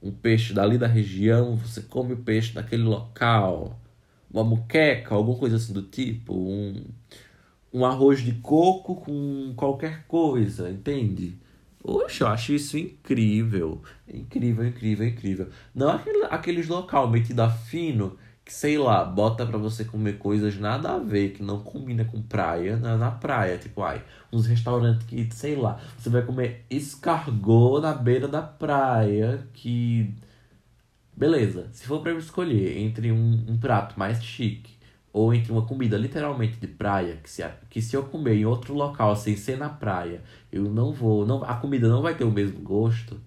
[0.00, 3.80] um peixe dali da região, você come o peixe daquele local,
[4.32, 6.84] uma muqueca, alguma coisa assim do tipo, um,
[7.72, 11.36] um arroz de coco com qualquer coisa, entende?
[11.88, 13.80] Oxe, eu acho isso incrível.
[14.12, 15.48] Incrível, incrível, incrível.
[15.72, 20.56] Não aquele, aqueles local metido a fino que, sei lá, bota pra você comer coisas
[20.58, 23.56] nada a ver, que não combina com praia, na, na praia.
[23.56, 29.46] Tipo, ai, uns restaurantes que, sei lá, você vai comer escargot na beira da praia,
[29.52, 30.12] que.
[31.16, 34.75] Beleza, se for pra eu escolher entre um, um prato mais chique
[35.16, 38.74] ou entre uma comida literalmente de praia, que se, que se eu comer em outro
[38.74, 40.20] local sem ser na praia,
[40.52, 43.18] eu não vou, não, a comida não vai ter o mesmo gosto,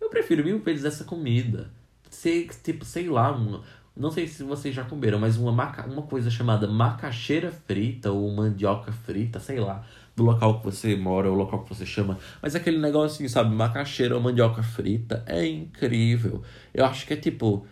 [0.00, 1.70] eu prefiro mil vezes essa comida.
[2.08, 3.62] Ser, tipo, sei lá, uma,
[3.94, 8.34] não sei se vocês já comeram, mas uma, maca, uma coisa chamada macaxeira frita ou
[8.34, 9.84] mandioca frita, sei lá,
[10.16, 12.18] do local que você mora, ou local que você chama.
[12.40, 16.42] Mas aquele negocinho, sabe, macaxeira ou mandioca frita, é incrível.
[16.72, 17.66] Eu acho que é tipo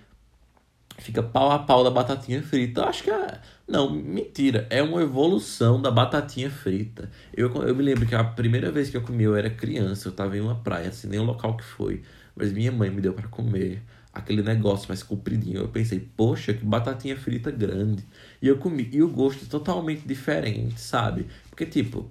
[0.98, 2.81] fica pau a pau da batatinha frita.
[2.83, 3.40] Eu acho que é.
[3.66, 4.66] Não, mentira.
[4.70, 7.11] É uma evolução da batatinha frita.
[7.33, 10.12] Eu, eu me lembro que a primeira vez que eu comi, eu era criança, eu
[10.12, 12.03] tava em uma praia, assim, nem o local que foi.
[12.37, 15.59] Mas minha mãe me deu para comer aquele negócio mais compridinho.
[15.61, 18.05] Eu pensei, poxa, que batatinha frita grande.
[18.40, 18.88] E eu comi.
[18.92, 21.27] E o gosto é totalmente diferente, sabe?
[21.48, 22.11] Porque, tipo,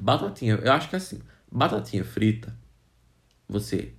[0.00, 2.54] batatinha, eu acho que assim, batatinha frita,
[3.48, 3.92] você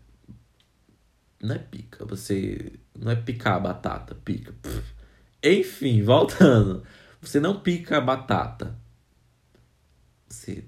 [1.42, 4.54] não é pica, você não é picar a batata, pica.
[4.62, 5.01] Pff.
[5.44, 6.84] Enfim, voltando.
[7.22, 8.76] Você não pica a batata.
[10.28, 10.66] Você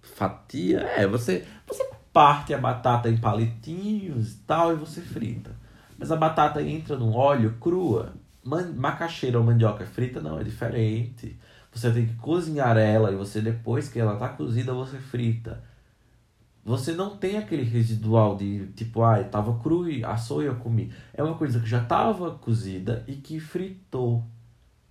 [0.00, 5.56] fatia, é, você você parte a batata em palitinhos e tal e você frita.
[5.98, 8.14] Mas a batata entra no óleo crua.
[8.42, 11.38] Man, macaxeira ou mandioca frita não, é diferente.
[11.72, 15.62] Você tem que cozinhar ela e você depois que ela tá cozida você frita
[16.64, 20.90] você não tem aquele residual de tipo, ah, tava cru e assou e eu comi.
[21.12, 24.24] É uma coisa que já estava cozida e que fritou.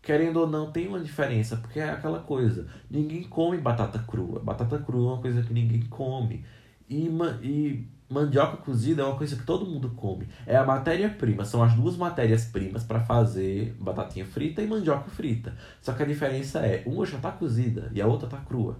[0.01, 2.67] Querendo ou não, tem uma diferença, porque é aquela coisa.
[2.91, 4.39] Ninguém come batata crua.
[4.39, 6.45] Batata crua é uma coisa que ninguém come.
[6.89, 7.07] E,
[7.41, 10.27] e mandioca cozida é uma coisa que todo mundo come.
[10.45, 15.55] É a matéria-prima, são as duas matérias-primas para fazer batatinha frita e mandioca frita.
[15.81, 18.77] Só que a diferença é, uma já está cozida e a outra está crua.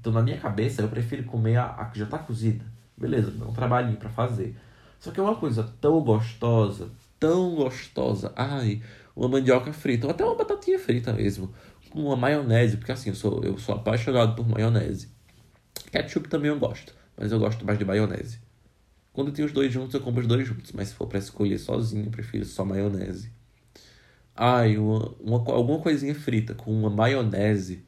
[0.00, 2.64] Então, na minha cabeça, eu prefiro comer a, a que já tá cozida.
[2.96, 4.56] Beleza, é um trabalhinho para fazer.
[4.98, 8.32] Só que é uma coisa tão gostosa, tão gostosa.
[8.34, 8.82] Ai,
[9.14, 11.52] uma mandioca frita, ou até uma batatinha frita mesmo.
[11.90, 15.10] Com uma maionese, porque assim, eu sou, eu sou apaixonado por maionese.
[15.92, 18.40] Ketchup também eu gosto, mas eu gosto mais de maionese.
[19.12, 20.72] Quando tem os dois juntos, eu compro os dois juntos.
[20.72, 23.32] Mas se for para escolher sozinho, eu prefiro só maionese.
[24.34, 27.84] Ai, uma, uma, alguma coisinha frita com uma maionese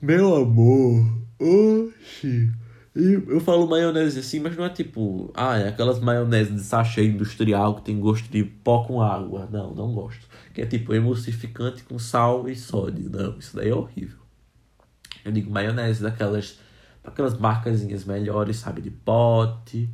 [0.00, 1.04] meu amor,
[1.38, 2.50] oxi.
[2.94, 7.76] Eu falo maionese assim, mas não é tipo, ah, é aquelas maionese de sachê industrial
[7.76, 9.48] que tem gosto de pó com água.
[9.50, 10.26] Não, não gosto.
[10.52, 13.08] Que é tipo emulsificante com sal e sódio.
[13.10, 14.18] Não, isso daí é horrível.
[15.24, 16.58] Eu digo maionese daquelas,
[17.04, 19.88] daquelas marcazinhas melhores, sabe, de pote.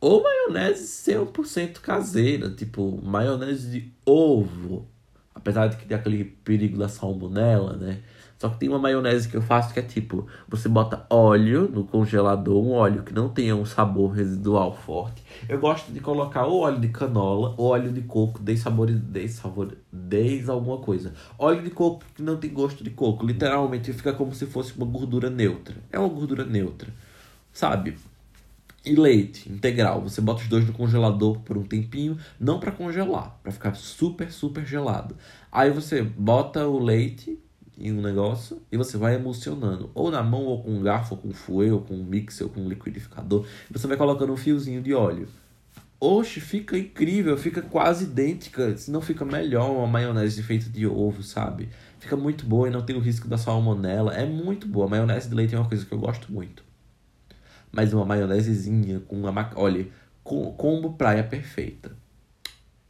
[0.00, 4.86] Ou maionese 100% caseira, tipo maionese de ovo.
[5.34, 8.02] Apesar de que tem aquele perigo da salmonela, né?
[8.42, 11.84] Só que tem uma maionese que eu faço que é tipo, você bota óleo no
[11.84, 15.22] congelador, um óleo que não tenha um sabor residual forte.
[15.48, 19.28] Eu gosto de colocar ou óleo de canola ou óleo de coco, dei sabor, dei
[19.28, 21.14] sabor, dei alguma coisa.
[21.38, 24.86] Óleo de coco que não tem gosto de coco, literalmente fica como se fosse uma
[24.86, 25.76] gordura neutra.
[25.92, 26.92] É uma gordura neutra,
[27.52, 27.96] sabe?
[28.84, 33.38] E leite integral, você bota os dois no congelador por um tempinho, não para congelar,
[33.40, 35.16] para ficar super, super gelado.
[35.52, 37.38] Aí você bota o leite
[37.78, 41.20] em um negócio e você vai emulsionando, ou na mão, ou com um garfo, ou
[41.20, 43.46] com um ou com um mixer, ou com um liquidificador.
[43.70, 45.28] Você vai colocando um fiozinho de óleo.
[45.98, 51.22] Oxe, fica incrível, fica quase idêntica, se não fica melhor uma maionese feita de ovo,
[51.22, 51.68] sabe?
[52.00, 54.12] Fica muito boa e não tem o risco da salmonela.
[54.12, 54.86] É muito boa.
[54.86, 56.64] A maionese de leite é uma coisa que eu gosto muito.
[57.70, 59.50] Mas uma maionesezinha com uma.
[59.54, 59.86] Olha,
[60.24, 61.96] com, combo praia perfeita.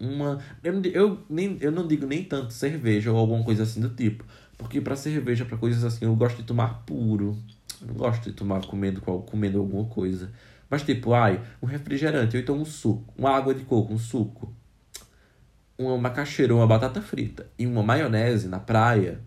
[0.01, 0.39] Uma.
[0.65, 4.25] Eu, eu, nem, eu não digo nem tanto cerveja ou alguma coisa assim do tipo.
[4.63, 7.37] Porque para cerveja, para coisas assim, eu gosto de tomar puro.
[7.81, 10.31] Eu não gosto de tomar comendo, comendo alguma coisa.
[10.71, 14.55] Mas tipo, ai, um refrigerante, ou então um suco, uma água de coco, um suco,
[15.77, 19.21] uma macaxeira, uma batata frita e uma maionese na praia.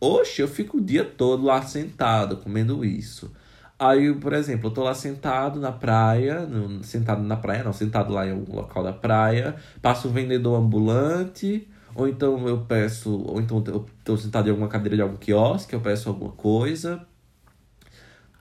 [0.00, 3.32] Oxe, eu fico o dia todo lá sentado comendo isso.
[3.78, 6.48] Aí, por exemplo, eu tô lá sentado na praia,
[6.82, 11.68] sentado na praia, não, sentado lá em algum local da praia, passa um vendedor ambulante,
[11.94, 15.74] ou então eu peço, ou então eu tô sentado em alguma cadeira de algum quiosque,
[15.74, 17.06] eu peço alguma coisa.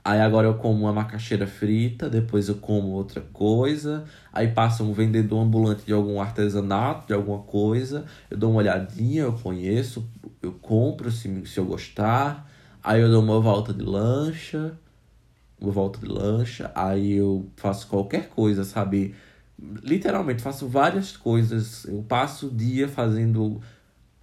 [0.03, 4.03] Aí agora eu como uma macaxeira frita, depois eu como outra coisa.
[4.33, 8.05] Aí passa um vendedor ambulante de algum artesanato, de alguma coisa.
[8.29, 10.09] Eu dou uma olhadinha, eu conheço,
[10.41, 12.49] eu compro se, se eu gostar.
[12.83, 14.75] Aí eu dou uma volta de lancha,
[15.59, 16.71] uma volta de lancha.
[16.73, 19.13] Aí eu faço qualquer coisa, sabe?
[19.83, 21.85] Literalmente faço várias coisas.
[21.85, 23.61] Eu passo o dia fazendo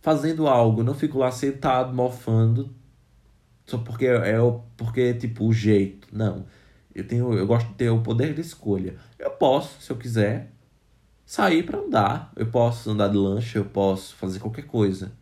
[0.01, 2.75] fazendo algo, não fico lá sentado mofando
[3.69, 4.39] só porque é, é
[4.77, 6.09] porque tipo o jeito.
[6.11, 6.47] Não.
[6.95, 8.97] Eu tenho eu gosto de ter o poder de escolha.
[9.19, 10.51] Eu posso, se eu quiser,
[11.27, 12.33] sair para andar.
[12.35, 15.13] Eu posso andar de lancha, eu posso fazer qualquer coisa.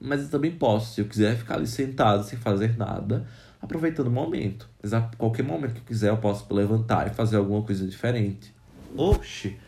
[0.00, 3.26] Mas eu também posso, se eu quiser ficar ali sentado sem fazer nada,
[3.60, 4.68] aproveitando o momento.
[4.82, 8.54] Mas a qualquer momento que eu quiser, eu posso levantar e fazer alguma coisa diferente.
[8.96, 9.58] Oxe,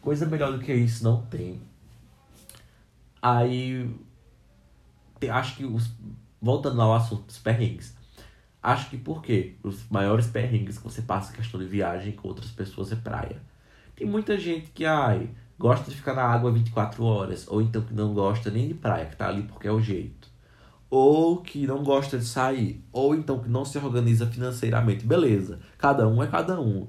[0.00, 1.60] coisa melhor do que isso não tem.
[3.22, 3.90] Aí,
[5.30, 5.90] acho que os.
[6.40, 7.94] Voltando ao assunto dos perrengues.
[8.62, 12.92] Acho que porque os maiores perrengues que você passa questão de viagem com outras pessoas
[12.92, 13.40] é praia.
[13.94, 17.92] Tem muita gente que, ai, gosta de ficar na água 24 horas, ou então que
[17.92, 20.28] não gosta nem de praia, que tá ali porque é o jeito.
[20.88, 25.06] Ou que não gosta de sair, ou então que não se organiza financeiramente.
[25.06, 26.86] Beleza, cada um é cada um.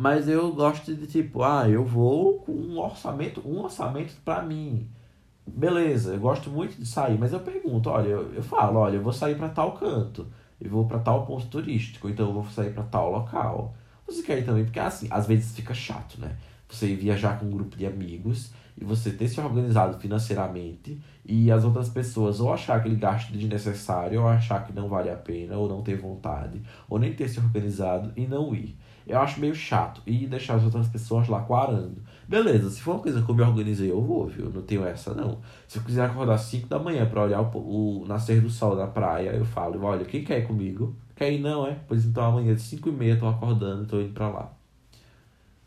[0.00, 4.88] Mas eu gosto de tipo, ah, eu vou com um orçamento, um orçamento para mim.
[5.46, 9.02] Beleza, eu gosto muito de sair, mas eu pergunto, olha, eu, eu falo, olha, eu
[9.02, 10.26] vou sair para tal canto,
[10.58, 13.74] eu vou para tal ponto turístico, então eu vou sair para tal local.
[14.06, 16.34] Você quer ir também, porque assim, às vezes fica chato, né?
[16.70, 21.64] Você viajar com um grupo de amigos e você ter se organizado financeiramente e as
[21.64, 25.68] outras pessoas ou achar aquele gasto desnecessário, ou achar que não vale a pena, ou
[25.68, 28.76] não ter vontade, ou nem ter se organizado e não ir.
[29.06, 31.96] Eu acho meio chato e deixar as outras pessoas lá quarando.
[32.28, 34.50] Beleza, se for uma coisa que eu me organizei, eu vou, viu?
[34.50, 35.38] Não tenho essa, não.
[35.66, 38.86] Se eu quiser acordar 5 da manhã para olhar o, o, nascer do sol na
[38.86, 40.94] praia, eu falo, olha, quem quer ir comigo?
[41.16, 41.76] Quer ir não, é?
[41.88, 44.59] Pois então amanhã de 5 e meia tô acordando e tô indo pra lá.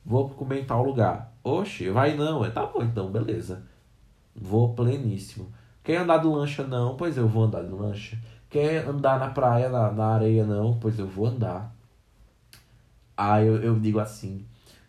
[0.05, 1.33] Vou comer em tal lugar.
[1.43, 2.49] Oxe, vai não, é?
[2.49, 3.63] Tá bom então, beleza.
[4.35, 5.51] Vou pleníssimo.
[5.83, 6.95] Quer andar de lancha não?
[6.95, 8.17] Pois eu vou andar de lancha.
[8.49, 10.77] Quer andar na praia, na, na areia não?
[10.79, 11.73] Pois eu vou andar.
[13.15, 14.45] Aí eu, eu digo assim,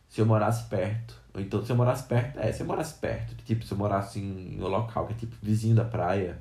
[0.08, 3.34] se eu morasse perto, ou então se eu morasse perto, é, se eu morasse perto,
[3.44, 6.38] tipo, se eu morasse em um local que é tipo vizinho da praia,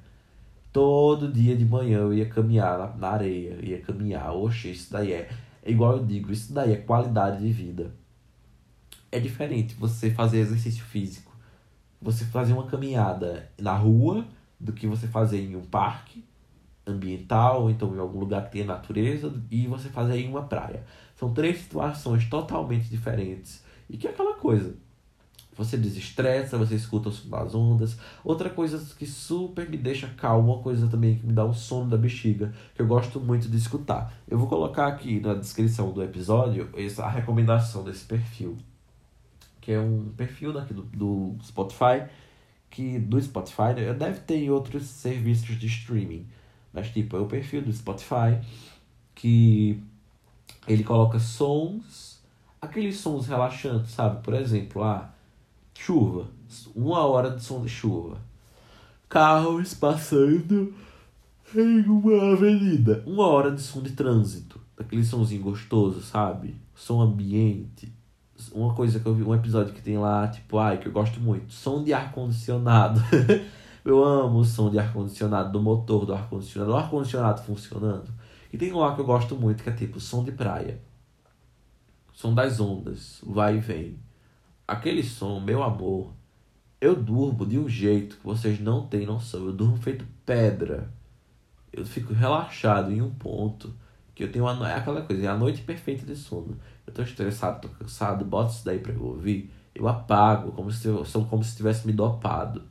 [0.71, 5.11] todo dia de manhã eu ia caminhar na, na areia, ia caminhar, oxe, isso daí
[5.11, 5.29] é,
[5.63, 7.91] é igual eu digo, isso daí é qualidade de vida.
[9.13, 11.31] É diferente você fazer exercício físico,
[12.01, 14.25] você fazer uma caminhada na rua,
[14.59, 16.25] do que você fazer em um parque
[16.83, 20.83] ambiental, então em algum lugar que tenha natureza, e você fazer em uma praia.
[21.15, 23.63] São três situações totalmente diferentes.
[23.87, 24.75] E que é aquela coisa.
[25.55, 27.95] Você desestressa, você escuta o som das ondas.
[28.23, 31.87] Outra coisa que super me deixa calmo, uma coisa também que me dá um sono
[31.87, 34.11] da bexiga, que eu gosto muito de escutar.
[34.27, 38.57] Eu vou colocar aqui na descrição do episódio essa, a recomendação desse perfil.
[39.63, 42.03] Que é um perfil daqui do, do Spotify.
[42.69, 46.27] Que do Spotify, né, deve ter em outros serviços de streaming.
[46.73, 48.41] Mas tipo, é o perfil do Spotify
[49.15, 49.81] que
[50.67, 52.21] ele coloca sons,
[52.61, 54.21] aqueles sons relaxantes, sabe?
[54.21, 55.13] Por exemplo, ah,
[55.73, 56.27] chuva,
[56.75, 58.17] uma hora de som de chuva.
[59.07, 60.73] Carros passando
[61.55, 66.55] em uma avenida, uma hora de som de trânsito, aquele somzinho gostoso, sabe?
[66.75, 67.93] Som ambiente.
[68.51, 71.19] Uma coisa que eu vi, um episódio que tem lá, tipo, ai, que eu gosto
[71.19, 72.99] muito, som de ar condicionado.
[73.85, 77.43] eu amo o som de ar condicionado do motor do ar condicionado, o ar condicionado
[77.43, 78.11] funcionando
[78.53, 80.79] e tem um lá que eu gosto muito, que é tipo som de praia.
[82.13, 83.97] Som das ondas, vai e vem.
[84.67, 86.13] Aquele som, meu amor,
[86.79, 89.47] eu durmo de um jeito que vocês não têm noção.
[89.47, 90.93] Eu durmo feito pedra.
[91.71, 93.73] Eu fico relaxado em um ponto
[94.13, 96.55] que eu tenho uma, é aquela coisa, é a noite perfeita de sono.
[96.85, 100.87] Eu tô estressado, tô cansado, boto isso daí pra eu ouvir, eu apago, como se
[100.87, 102.63] eu, sou como se tivesse me dopado.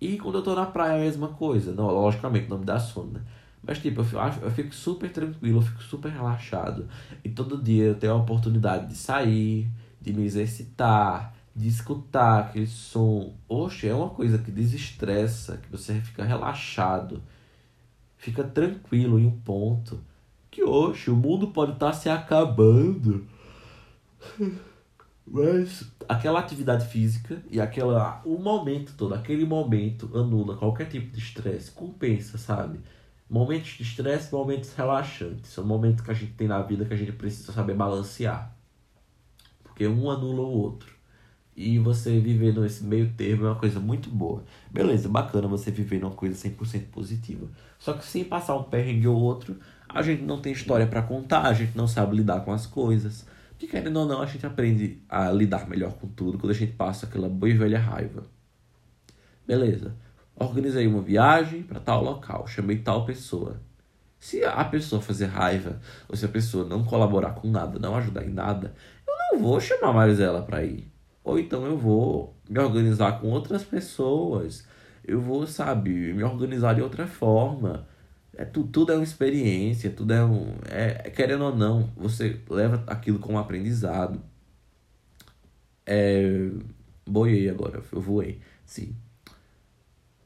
[0.00, 1.72] E quando eu tô na praia é a mesma coisa.
[1.72, 3.22] Não, logicamente não me dá sono, né?
[3.62, 6.86] Mas, tipo, eu fico, eu fico super tranquilo, eu fico super relaxado.
[7.24, 12.66] E todo dia eu tenho a oportunidade de sair, de me exercitar, de escutar aquele
[12.66, 13.34] som.
[13.48, 17.22] Oxe, é uma coisa que desestressa, que você fica relaxado,
[18.18, 19.98] fica tranquilo em um ponto.
[20.54, 23.26] Que, oxe, o mundo pode estar tá se acabando.
[25.26, 31.18] Mas aquela atividade física e aquela o momento todo, aquele momento anula qualquer tipo de
[31.18, 32.78] estresse, compensa, sabe?
[33.28, 35.50] Momentos de estresse, momentos relaxantes.
[35.50, 38.56] São momentos que a gente tem na vida que a gente precisa saber balancear.
[39.64, 40.93] Porque um anula o outro.
[41.56, 44.44] E você viver nesse meio termo é uma coisa muito boa.
[44.70, 47.46] Beleza, bacana você viver numa coisa 100% positiva.
[47.78, 49.56] Só que sem passar um perrengue ou outro,
[49.88, 53.24] a gente não tem história para contar, a gente não sabe lidar com as coisas.
[53.50, 56.72] Porque querendo ou não, a gente aprende a lidar melhor com tudo quando a gente
[56.72, 58.24] passa aquela boa e velha raiva.
[59.46, 59.94] Beleza.
[60.34, 63.60] Organizei uma viagem para tal local, chamei tal pessoa.
[64.18, 68.24] Se a pessoa fazer raiva, ou se a pessoa não colaborar com nada, não ajudar
[68.24, 68.74] em nada,
[69.06, 70.93] eu não vou chamar mais ela para ir.
[71.24, 74.66] Ou então eu vou me organizar com outras pessoas.
[75.02, 77.88] Eu vou, sabe, me organizar de outra forma.
[78.36, 80.54] É, tudo, tudo é uma experiência, tudo é um.
[80.70, 84.20] É, querendo ou não, você leva aquilo como aprendizado.
[85.86, 86.50] É,
[87.06, 88.40] boiei agora, eu voei.
[88.66, 88.94] Sim.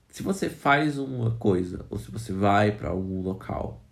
[0.08, 3.84] Se você faz uma coisa, ou se você vai para algum local,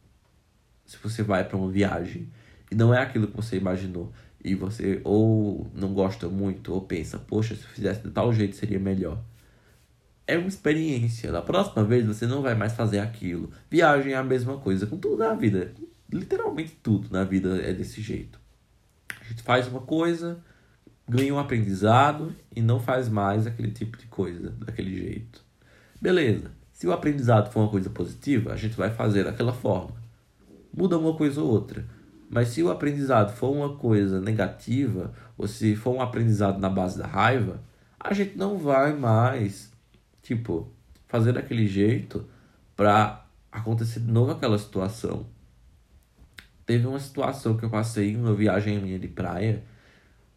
[0.85, 2.33] se você vai para uma viagem
[2.71, 4.13] e não é aquilo que você imaginou,
[4.47, 8.55] e você ou não gosta muito, ou pensa, poxa, se eu fizesse de tal jeito
[8.55, 9.19] seria melhor.
[10.25, 11.33] É uma experiência.
[11.33, 13.51] Da próxima vez você não vai mais fazer aquilo.
[13.69, 15.73] Viagem é a mesma coisa com tudo na vida.
[16.13, 18.39] Literalmente tudo na vida é desse jeito.
[19.21, 20.39] A gente faz uma coisa,
[21.09, 25.45] ganha um aprendizado e não faz mais aquele tipo de coisa, daquele jeito.
[26.01, 26.53] Beleza.
[26.73, 29.97] Se o aprendizado for uma coisa positiva, a gente vai fazer daquela forma.
[30.73, 31.85] Muda uma coisa ou outra.
[32.29, 36.99] Mas se o aprendizado for uma coisa negativa, ou se for um aprendizado na base
[36.99, 37.61] da raiva,
[37.99, 39.73] a gente não vai mais,
[40.23, 40.69] tipo,
[41.07, 42.27] fazer daquele jeito
[42.75, 45.27] para acontecer de novo aquela situação.
[46.65, 49.63] Teve uma situação que eu passei em uma viagem minha de praia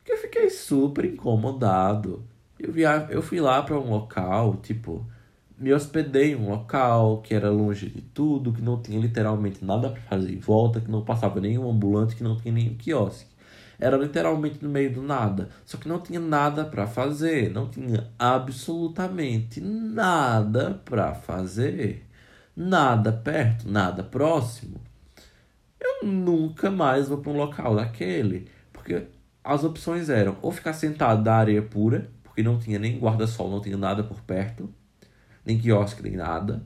[0.04, 2.24] que eu fiquei super incomodado.
[2.60, 3.08] Eu, via...
[3.10, 5.06] eu fui lá para um local, tipo,
[5.60, 9.90] me hospedei em um local que era longe de tudo, que não tinha literalmente nada
[9.90, 13.28] para fazer em volta, que não passava nenhum ambulante, que não tinha nenhum quiosque.
[13.78, 15.50] Era literalmente no meio do nada.
[15.66, 22.06] Só que não tinha nada para fazer, não tinha absolutamente nada para fazer.
[22.56, 24.82] Nada perto, nada próximo.
[25.80, 29.08] Eu nunca mais vou para um local daquele, porque
[29.44, 33.62] as opções eram ou ficar sentado na areia pura, porque não tinha nem guarda-sol, não
[33.62, 34.70] tinha nada por perto
[35.50, 36.64] nem quiosque, nem nada.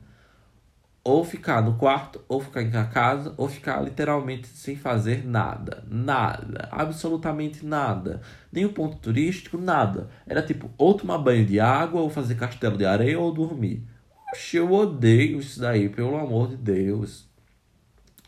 [1.05, 5.83] Ou ficar no quarto, ou ficar em casa, ou ficar literalmente sem fazer nada.
[5.89, 6.69] Nada.
[6.71, 8.21] Absolutamente nada.
[8.55, 10.09] O ponto turístico, nada.
[10.25, 13.83] Era tipo, ou tomar banho de água, ou fazer castelo de areia, ou dormir.
[14.31, 17.27] Oxe, eu odeio isso daí, pelo amor de Deus.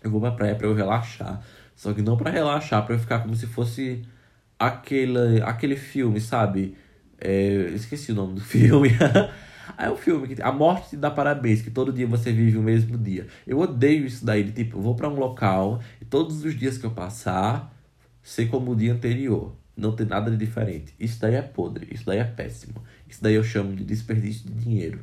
[0.03, 1.41] Eu vou pra praia pra eu relaxar.
[1.76, 4.03] Só que não para relaxar, para eu ficar como se fosse
[4.60, 6.78] aquele, aquele filme, sabe?
[7.20, 8.89] É, esqueci o nome do filme.
[9.78, 12.57] Aí é um filme que a morte te dá parabéns, que todo dia você vive
[12.57, 13.28] o mesmo dia.
[13.45, 16.78] Eu odeio isso daí, de tipo, eu vou para um local e todos os dias
[16.78, 17.74] que eu passar,
[18.22, 19.55] ser como o dia anterior.
[19.76, 20.93] Não ter nada de diferente.
[20.99, 22.76] Isso daí é podre, isso daí é péssimo.
[23.09, 24.99] Isso daí eu chamo de desperdício de dinheiro.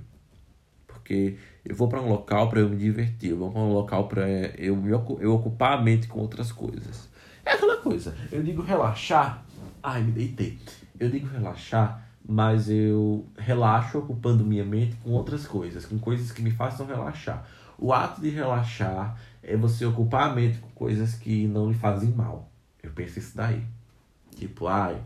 [0.87, 4.09] Porque eu vou para um local para eu me divertir, eu vou para um local
[4.09, 7.09] para eu, me, eu ocupar a mente com outras coisas.
[7.45, 9.45] É aquela coisa, eu digo relaxar.
[9.83, 10.59] Ai, me deitei.
[10.99, 16.43] Eu digo relaxar mas eu relaxo ocupando minha mente com outras coisas, com coisas que
[16.43, 17.45] me façam relaxar.
[17.79, 22.11] O ato de relaxar é você ocupar a mente com coisas que não lhe fazem
[22.11, 22.49] mal.
[22.83, 23.65] Eu penso isso daí.
[24.37, 25.01] Tipo, ai,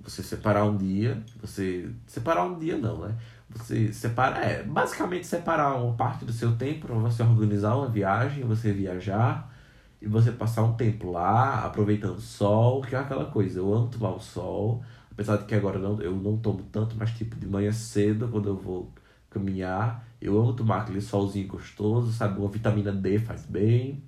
[0.00, 1.90] você separar um dia, você.
[2.06, 3.14] Separar um dia não, né?
[3.50, 4.38] Você separa.
[4.38, 9.52] É, basicamente separar uma parte do seu tempo para você organizar uma viagem, você viajar
[10.00, 13.58] e você passar um tempo lá, aproveitando o sol, que é aquela coisa.
[13.58, 14.82] Eu amo tomar o sol
[15.14, 18.48] Apesar de que agora não, eu não tomo tanto, mas tipo de manhã cedo, quando
[18.48, 18.92] eu vou
[19.30, 22.38] caminhar, eu amo tomar aquele solzinho gostoso, sabe?
[22.38, 24.02] Uma vitamina D faz bem.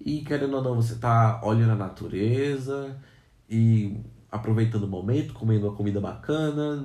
[0.00, 2.96] E querendo ou não, você tá olhando a natureza
[3.48, 3.96] e
[4.30, 6.84] aproveitando o momento, comendo uma comida bacana,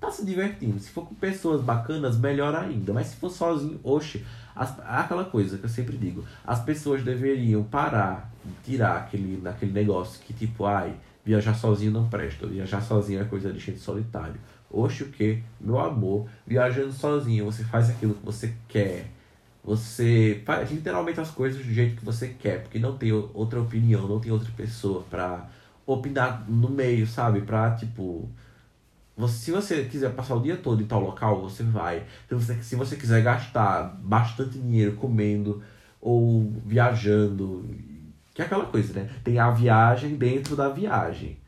[0.00, 0.78] tá se divertindo.
[0.78, 2.92] Se for com pessoas bacanas, melhor ainda.
[2.92, 4.24] Mas se for sozinho, oxe,
[4.54, 8.32] as, aquela coisa que eu sempre digo, as pessoas deveriam parar,
[8.64, 10.94] tirar aquele, naquele negócio que tipo, ai,
[11.30, 12.44] Viajar sozinho não presta.
[12.44, 14.34] Viajar sozinho é coisa de gente solitário.
[14.68, 15.40] Oxe, o que?
[15.60, 19.06] Meu amor, viajando sozinho, você faz aquilo que você quer.
[19.62, 24.08] Você faz literalmente as coisas do jeito que você quer, porque não tem outra opinião,
[24.08, 25.48] não tem outra pessoa pra
[25.86, 27.42] opinar no meio, sabe?
[27.42, 28.28] Pra, tipo.
[29.16, 32.02] Você, se você quiser passar o dia todo em tal local, você vai.
[32.28, 35.62] Se você, se você quiser gastar bastante dinheiro comendo
[36.00, 37.64] ou viajando
[38.40, 39.10] que é aquela coisa, né?
[39.22, 41.38] Tem a viagem dentro da viagem.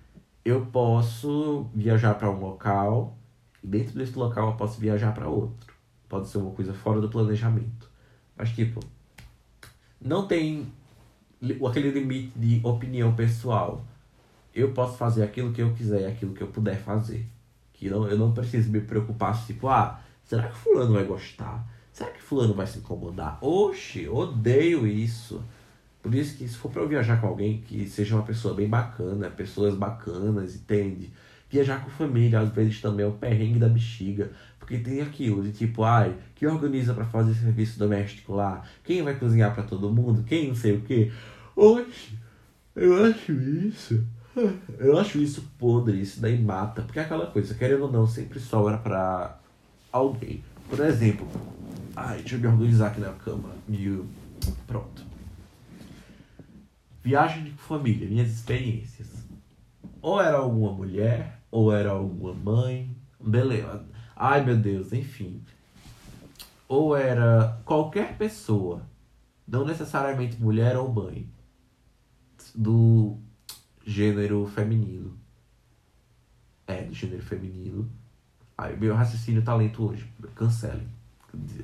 [0.45, 3.17] Eu posso viajar para um local
[3.63, 5.73] e dentro desse local eu posso viajar para outro.
[6.09, 7.89] Pode ser uma coisa fora do planejamento.
[8.37, 8.81] Mas, tipo,
[10.01, 10.71] não tem
[11.67, 13.85] aquele limite de opinião pessoal.
[14.55, 17.27] Eu posso fazer aquilo que eu quiser, aquilo que eu puder fazer.
[17.73, 21.67] Que não, eu não preciso me preocupar, tipo, ah, será que fulano vai gostar?
[21.91, 23.39] Será que fulano vai se incomodar?
[23.41, 25.43] Oxe, odeio isso.
[26.03, 28.69] Por isso que se for para eu viajar com alguém que seja uma pessoa bem
[28.69, 31.13] bacana, pessoas bacanas, entende?
[31.49, 34.33] Viajar com família, às vezes também é o perrengue da bexiga.
[34.59, 38.65] Porque tem aquilo de tipo, ai, quem organiza para fazer serviço doméstico lá?
[38.83, 40.25] Quem vai cozinhar para todo mundo?
[40.25, 41.13] Quem não sei o quê?
[41.55, 42.19] Oxe,
[42.75, 44.05] eu acho isso.
[44.79, 46.81] Eu acho isso podre, isso daí mata.
[46.81, 49.39] Porque é aquela coisa, querendo ou não, sempre sobra pra
[49.93, 50.43] alguém.
[50.71, 51.29] Por exemplo,
[51.95, 53.51] ai, deixa eu me organizar aqui na cama.
[53.69, 54.03] E
[54.67, 55.12] pronto.
[57.03, 59.09] Viagem de família, minhas experiências.
[60.01, 62.95] Ou era alguma mulher, ou era alguma mãe.
[63.21, 63.85] Beleza.
[64.15, 65.43] Ai meu Deus, enfim.
[66.69, 68.83] Ou era qualquer pessoa,
[69.47, 71.29] não necessariamente mulher ou mãe,
[72.55, 73.19] do
[73.85, 75.19] gênero feminino.
[76.67, 77.91] É, do gênero feminino.
[78.57, 80.09] Ai, meu raciocínio talento hoje.
[80.35, 80.87] Cancelem.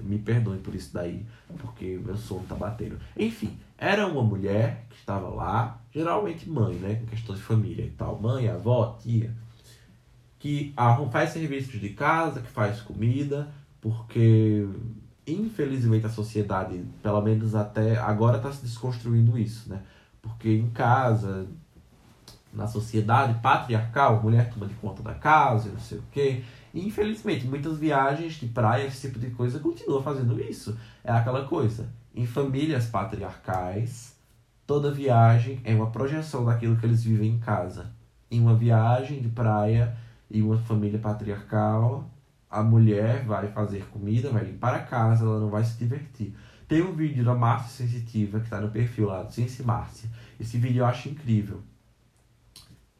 [0.03, 1.27] Me perdoem por isso daí,
[1.59, 2.99] porque meu sono tá batendo.
[3.17, 6.97] Enfim, era uma mulher que estava lá, geralmente mãe, né?
[6.97, 8.21] Com questão de família e tal.
[8.21, 9.35] Mãe, avó, tia.
[10.39, 10.75] Que
[11.11, 13.49] faz serviços de casa, que faz comida,
[13.81, 14.69] porque
[15.27, 19.83] infelizmente a sociedade, pelo menos até agora, está se desconstruindo isso, né?
[20.21, 21.47] Porque em casa,
[22.53, 26.43] na sociedade patriarcal, a mulher toma de conta da casa, não sei o quê.
[26.75, 30.77] E, infelizmente, muitas viagens de praia, esse tipo de coisa, continua fazendo isso.
[31.05, 31.89] É aquela coisa.
[32.19, 34.13] Em famílias patriarcais,
[34.67, 37.93] toda viagem é uma projeção daquilo que eles vivem em casa.
[38.29, 39.97] Em uma viagem de praia,
[40.29, 42.11] em uma família patriarcal,
[42.51, 46.35] a mulher vai fazer comida, vai limpar a casa, ela não vai se divertir.
[46.67, 50.11] Tem um vídeo da Márcia Sensitiva que está no perfil lá do Ciência Márcia.
[50.41, 51.63] Esse vídeo eu acho incrível.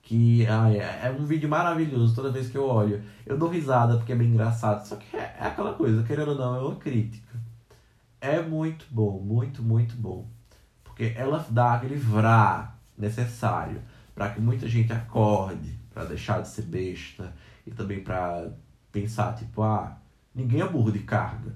[0.01, 3.03] Que ai, é, é um vídeo maravilhoso toda vez que eu olho.
[3.27, 4.87] Eu dou risada porque é bem engraçado.
[4.87, 7.48] Só que é, é aquela coisa, querendo ou não, é uma crítica.
[8.21, 10.29] É muito bom, muito, muito bom.
[10.83, 13.81] Porque ela dá aquele vrá necessário
[14.15, 17.33] para que muita gente acorde, para deixar de ser besta
[17.65, 18.51] e também para
[18.91, 19.97] pensar, tipo, ah,
[20.35, 21.55] ninguém é burro de carga.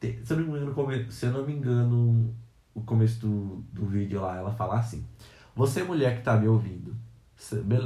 [0.00, 2.34] Se eu não me engano, se eu não me engano
[2.74, 5.06] o começo do, do vídeo lá, ela fala assim:
[5.54, 6.96] Você, mulher que tá me ouvindo,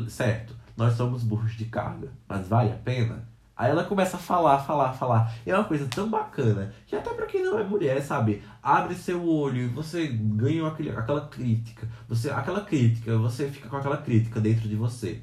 [0.09, 3.29] certo, nós somos burros de carga, mas vale a pena?
[3.57, 5.33] Aí ela começa a falar, falar, falar.
[5.47, 8.43] E é uma coisa tão bacana que até para quem não é mulher, sabe?
[8.63, 11.89] Abre seu olho e você ganha aquele, aquela crítica.
[12.09, 15.23] Você, aquela crítica, você fica com aquela crítica dentro de você.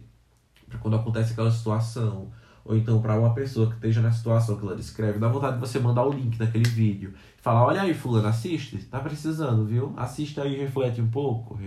[0.69, 2.31] Pra quando acontece aquela situação,
[2.63, 5.59] ou então para uma pessoa que esteja na situação que ela descreve, dá vontade de
[5.59, 7.13] você mandar o link daquele vídeo.
[7.41, 9.93] Falar, olha aí, fulano, assiste, tá precisando, viu?
[9.97, 11.59] Assiste aí, reflete um pouco.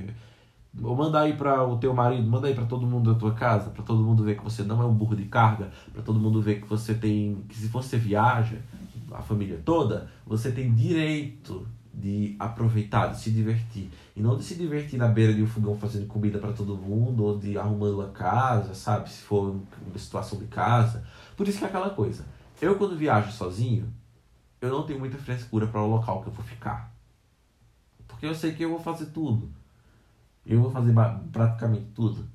[0.82, 3.70] Ou manda aí para o teu marido, manda aí para todo mundo da tua casa,
[3.70, 6.42] para todo mundo ver que você não é um burro de carga, para todo mundo
[6.42, 8.58] ver que você tem, que se você viaja,
[9.12, 13.88] a família toda, você tem direito de aproveitar, de se divertir.
[14.16, 17.24] E não de se divertir na beira de um fogão fazendo comida para todo mundo,
[17.24, 19.08] ou de arrumando a casa, sabe?
[19.08, 21.04] Se for uma situação de casa.
[21.36, 22.26] Por isso que é aquela coisa.
[22.60, 23.92] Eu, quando viajo sozinho,
[24.60, 26.92] eu não tenho muita frescura para o local que eu vou ficar.
[28.08, 29.50] Porque eu sei que eu vou fazer tudo.
[30.46, 30.92] Eu vou fazer
[31.32, 32.28] praticamente tudo.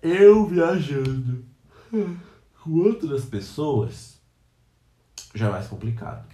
[0.00, 1.44] Eu viajando
[2.62, 4.20] com outras pessoas
[5.34, 6.26] já é mais complicado.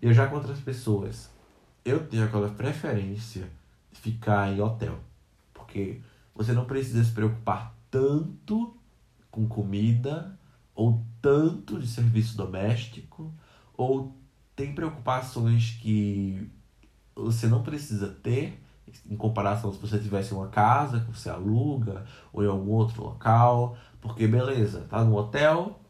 [0.00, 1.30] Eu já com outras pessoas,
[1.84, 3.50] eu tenho aquela preferência
[3.92, 4.98] de ficar em hotel.
[5.52, 6.00] Porque
[6.34, 8.76] você não precisa se preocupar tanto
[9.30, 10.38] com comida,
[10.74, 13.32] ou tanto de serviço doméstico,
[13.74, 14.16] ou
[14.54, 16.50] tem preocupações que
[17.14, 18.62] você não precisa ter
[19.08, 23.76] em comparação se você tivesse uma casa que você aluga ou em algum outro local,
[24.00, 25.80] porque beleza, tá no hotel,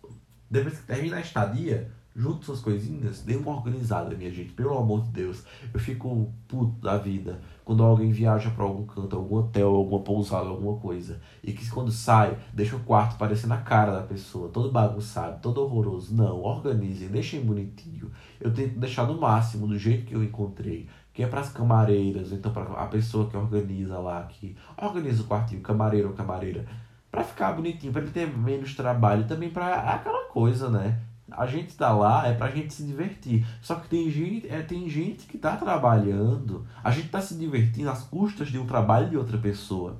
[0.51, 5.03] depois que termina a estadia, junto suas coisinhas, dê uma organizada, minha gente, pelo amor
[5.03, 5.45] de Deus.
[5.73, 10.49] Eu fico puto da vida quando alguém viaja para algum canto, algum hotel, alguma pousada,
[10.49, 14.73] alguma coisa, e que quando sai, deixa o quarto parecendo a cara da pessoa, todo
[14.73, 16.15] bagunçado, todo horroroso.
[16.15, 18.11] Não, organizem, deixem bonitinho.
[18.41, 22.31] Eu tento deixar no máximo, do jeito que eu encontrei, que é para as camareiras,
[22.31, 26.67] então para a pessoa que organiza lá, que organiza o quartinho, camareiro ou camareira,
[27.11, 31.01] para ficar bonitinho, para ele ter menos trabalho, também para aquela coisa, né?
[31.31, 33.47] a gente está lá é para a gente se divertir.
[33.63, 37.89] Só que tem gente, é, tem gente que está trabalhando, a gente está se divertindo
[37.89, 39.97] às custas de um trabalho de outra pessoa.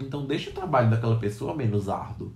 [0.00, 2.32] Então deixa o trabalho daquela pessoa menos árduo,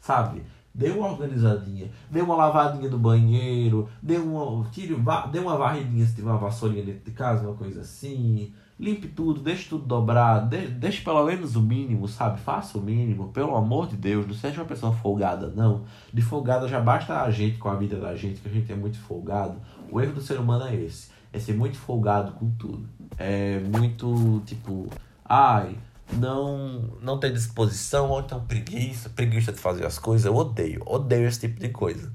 [0.00, 0.42] sabe?
[0.74, 4.96] Dê uma organizadinha, dê uma lavadinha do banheiro, dê uma, tire,
[5.30, 9.40] dê uma varridinha se tiver uma vassourinha dentro de casa, uma coisa assim limpe tudo,
[9.40, 12.40] deixe tudo dobrado, de, deixe pelo menos o mínimo, sabe?
[12.40, 15.84] Faça o mínimo, pelo amor de Deus, não seja uma pessoa folgada, não.
[16.12, 18.76] De folgada já basta a gente com a vida da gente, que a gente é
[18.76, 19.56] muito folgado.
[19.90, 22.88] O erro do ser humano é esse, é ser muito folgado com tudo.
[23.16, 24.88] É muito, tipo,
[25.24, 25.76] ai,
[26.16, 30.26] não não tem disposição, ou então preguiça, preguiça de fazer as coisas.
[30.26, 32.12] Eu odeio, odeio esse tipo de coisa.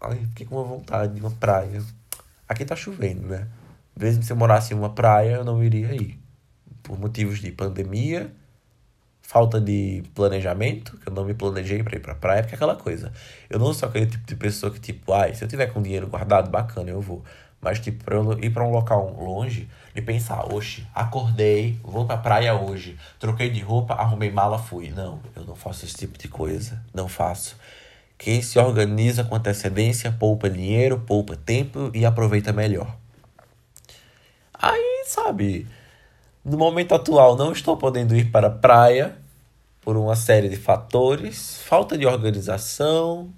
[0.00, 1.82] Ai, fiquei com uma vontade de uma praia.
[2.48, 3.48] Aqui tá chovendo, né?
[3.98, 6.18] Mesmo se eu morasse em uma praia, eu não iria ir.
[6.82, 8.32] Por motivos de pandemia,
[9.28, 12.76] falta de planejamento, que eu não me planejei para ir pra praia, porque é aquela
[12.76, 13.12] coisa.
[13.50, 16.06] Eu não sou aquele tipo de pessoa que, tipo, ai, se eu tiver com dinheiro
[16.06, 17.22] guardado, bacana, eu vou.
[17.60, 22.16] Mas, tipo, pra eu ir para um local longe e pensar, oxe, acordei, vou pra
[22.16, 24.90] praia hoje, troquei de roupa, arrumei mala, fui.
[24.90, 26.80] Não, eu não faço esse tipo de coisa.
[26.94, 27.56] Não faço.
[28.16, 32.96] Quem se organiza com antecedência poupa dinheiro, poupa tempo e aproveita melhor.
[34.54, 35.66] Aí, sabe,
[36.44, 39.16] no momento atual não estou podendo ir para a praia
[39.80, 43.32] por uma série de fatores, falta de organização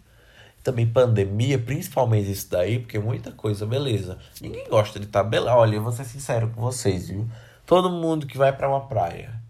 [0.63, 4.19] também pandemia, principalmente isso daí, porque muita coisa, beleza.
[4.41, 7.27] Ninguém gosta de estar, tá, olha, eu vou ser sincero com vocês, viu?
[7.67, 9.41] Todo mundo que vai para uma praia,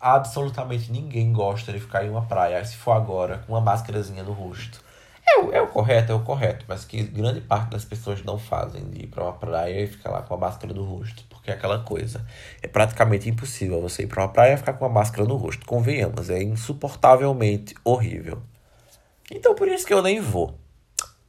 [0.00, 4.32] absolutamente ninguém gosta de ficar em uma praia, se for agora, com uma máscarazinha no
[4.32, 4.80] rosto.
[5.24, 8.38] É o, é o correto, é o correto, mas que grande parte das pessoas não
[8.38, 11.50] fazem de ir para uma praia e ficar lá com a máscara no rosto, porque
[11.50, 12.26] é aquela coisa.
[12.60, 15.64] É praticamente impossível você ir para uma praia e ficar com a máscara no rosto.
[15.64, 18.42] Convenhamos, é insuportavelmente horrível.
[19.34, 20.58] Então por isso que eu nem vou.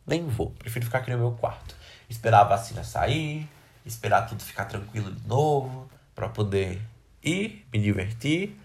[0.06, 0.52] Nem vou.
[0.52, 1.74] Prefiro ficar aqui no meu quarto.
[2.10, 3.48] Esperar a vacina sair,
[3.86, 6.82] esperar tudo ficar tranquilo de novo, para poder
[7.24, 8.60] ir, me divertir,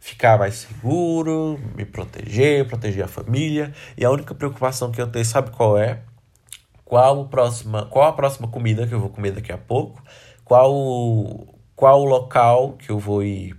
[0.00, 3.72] ficar mais seguro, me proteger, proteger a família.
[3.96, 6.02] E a única preocupação que eu tenho, sabe qual é?
[6.84, 10.02] Qual, o próxima, qual a próxima comida que eu vou comer daqui a pouco?
[10.44, 13.56] Qual, qual o local que eu vou ir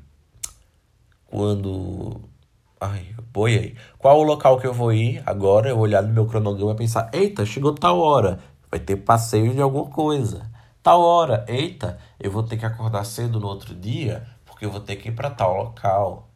[1.25, 2.21] quando
[2.85, 3.77] Ai, boiei.
[3.97, 5.69] Qual o local que eu vou ir agora?
[5.69, 8.39] Eu olhar no meu cronograma e pensar: eita, chegou tal hora.
[8.69, 10.51] Vai ter passeio de alguma coisa.
[10.81, 14.81] Tal hora, eita, eu vou ter que acordar cedo no outro dia porque eu vou
[14.81, 16.27] ter que ir para tal local.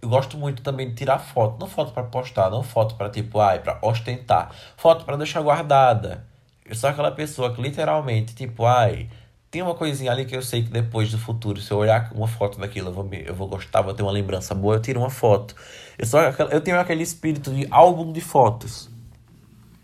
[0.00, 3.38] Eu gosto muito também de tirar foto, não foto para postar, não foto para tipo,
[3.38, 6.26] ai, para ostentar, foto para deixar guardada.
[6.64, 9.10] Eu sou aquela pessoa que literalmente, tipo, ai,
[9.50, 12.28] tem uma coisinha ali que eu sei que depois do futuro, se eu olhar uma
[12.28, 15.08] foto daquilo, eu vou, eu vou gostar, vou ter uma lembrança boa, eu tiro uma
[15.08, 15.54] foto.
[15.96, 18.90] Eu, só, eu tenho aquele espírito de álbum de fotos.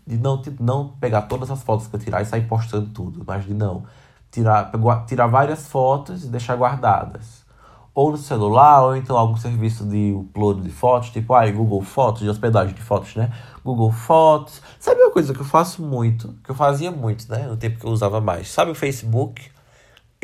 [0.05, 3.23] De não, de não pegar todas as fotos que eu tirar e sair postando tudo,
[3.25, 3.85] mas de não.
[4.29, 4.71] Tirar,
[5.07, 7.43] tirar várias fotos e deixar guardadas.
[7.91, 12.21] Ou no celular, ou então algum serviço de upload de fotos, tipo ah, Google Fotos,
[12.21, 13.31] de hospedagem de fotos, né?
[13.63, 14.61] Google Fotos.
[14.79, 17.47] Sabe uma coisa que eu faço muito, que eu fazia muito, né?
[17.47, 18.51] No tempo que eu usava mais.
[18.51, 19.54] Sabe o Facebook?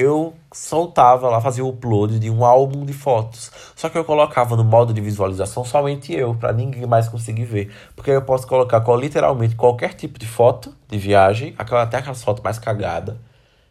[0.01, 3.51] Eu soltava lá, fazia o upload de um álbum de fotos.
[3.75, 7.71] Só que eu colocava no modo de visualização somente eu, para ninguém mais conseguir ver.
[7.95, 12.59] Porque eu posso colocar literalmente qualquer tipo de foto de viagem, até aquelas fotos mais
[12.59, 13.15] cagadas,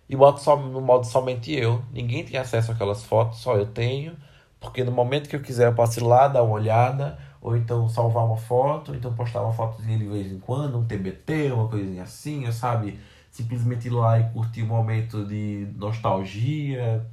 [0.09, 1.83] e boto só no modo somente eu.
[1.93, 4.17] Ninguém tem acesso àquelas fotos, só eu tenho.
[4.61, 7.89] Porque no momento que eu quiser eu posso ir lá, dar uma olhada, ou então
[7.89, 11.69] salvar uma foto, ou então postar uma fotozinha de vez em quando, um TBT, uma
[11.69, 12.99] coisinha assim, sabe?
[13.31, 17.07] Simplesmente ir lá e curtir um momento de nostalgia.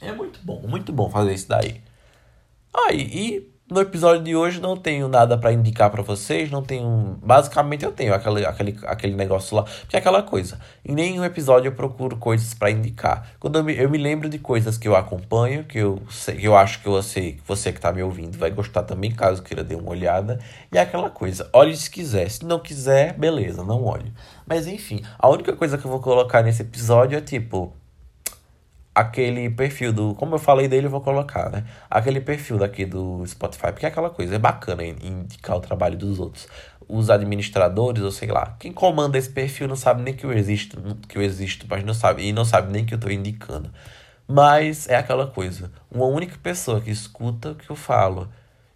[0.00, 1.82] É muito bom, muito bom fazer isso daí.
[2.72, 6.62] Ah, e, e no episódio de hoje não tenho nada para indicar para vocês, não
[6.62, 10.60] tenho, basicamente eu tenho aquele, aquele, aquele negócio lá, porque é aquela coisa.
[10.84, 13.30] Em nenhum episódio eu procuro coisas para indicar.
[13.40, 16.46] Quando eu me, eu me lembro de coisas que eu acompanho, que eu sei, que
[16.46, 19.76] eu acho que você, você que tá me ouvindo vai gostar também, caso queira dar
[19.76, 20.38] uma olhada,
[20.70, 21.48] e é aquela coisa.
[21.50, 24.12] Olhe se quiser, se não quiser, beleza, não olhe.
[24.46, 27.72] Mas enfim, a única coisa que eu vou colocar nesse episódio é tipo
[28.94, 30.14] aquele perfil do.
[30.14, 31.64] Como eu falei dele, eu vou colocar, né?
[31.90, 36.20] Aquele perfil daqui do Spotify, porque é aquela coisa, é bacana indicar o trabalho dos
[36.20, 36.46] outros.
[36.88, 40.78] Os administradores, ou sei lá, quem comanda esse perfil não sabe nem que eu existo,
[41.08, 43.70] que eu existo, mas não sabe, e não sabe nem que eu estou indicando.
[44.28, 48.28] Mas é aquela coisa, uma única pessoa que escuta o que eu falo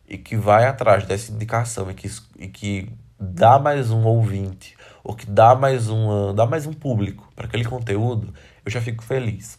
[0.07, 5.15] e que vai atrás dessa indicação e que, e que dá mais um ouvinte ou
[5.15, 8.33] que dá mais uma, dá mais um público para aquele conteúdo,
[8.65, 9.58] eu já fico feliz.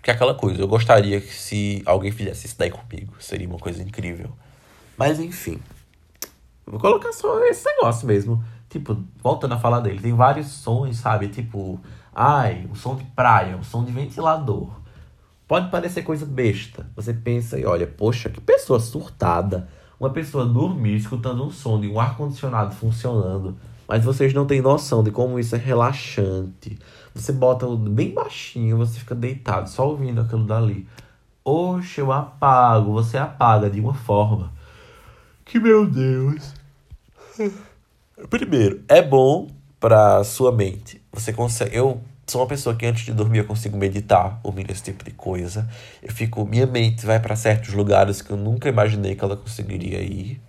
[0.00, 3.58] Porque é aquela coisa, eu gostaria que se alguém fizesse isso daí comigo, seria uma
[3.58, 4.30] coisa incrível.
[4.96, 5.60] Mas enfim.
[6.66, 8.42] Vou colocar só esse negócio mesmo.
[8.70, 11.28] Tipo, voltando a falar dele, tem vários sons, sabe?
[11.28, 11.78] Tipo,
[12.14, 14.70] ai, um som de praia, um som de ventilador.
[15.46, 16.86] Pode parecer coisa besta.
[16.96, 19.68] Você pensa e olha, poxa, que pessoa surtada.
[19.98, 23.58] Uma pessoa dormir escutando um som de um ar-condicionado funcionando.
[23.86, 26.78] Mas vocês não têm noção de como isso é relaxante.
[27.14, 30.86] Você bota bem baixinho, você fica deitado, só ouvindo aquilo dali.
[31.44, 32.92] Oxe, eu apago.
[32.92, 34.52] Você apaga de uma forma
[35.50, 36.54] que, meu Deus.
[38.28, 39.48] Primeiro, é bom
[39.80, 41.02] para sua mente.
[41.12, 41.76] Você consegue.
[41.76, 45.10] Eu sou uma pessoa que antes de dormir eu consigo meditar ouvindo esse tipo de
[45.10, 45.68] coisa.
[46.00, 46.46] Eu fico.
[46.46, 50.40] Minha mente vai para certos lugares que eu nunca imaginei que ela conseguiria ir.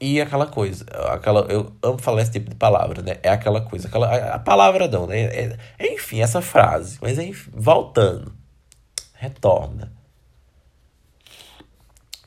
[0.00, 3.18] E aquela coisa, aquela, eu amo falar esse tipo de palavra, né?
[3.22, 5.20] É aquela coisa, aquela, a, palavra não, né?
[5.24, 6.96] É, é, enfim, essa frase.
[7.02, 8.32] Mas enfim, voltando.
[9.12, 9.92] Retorna.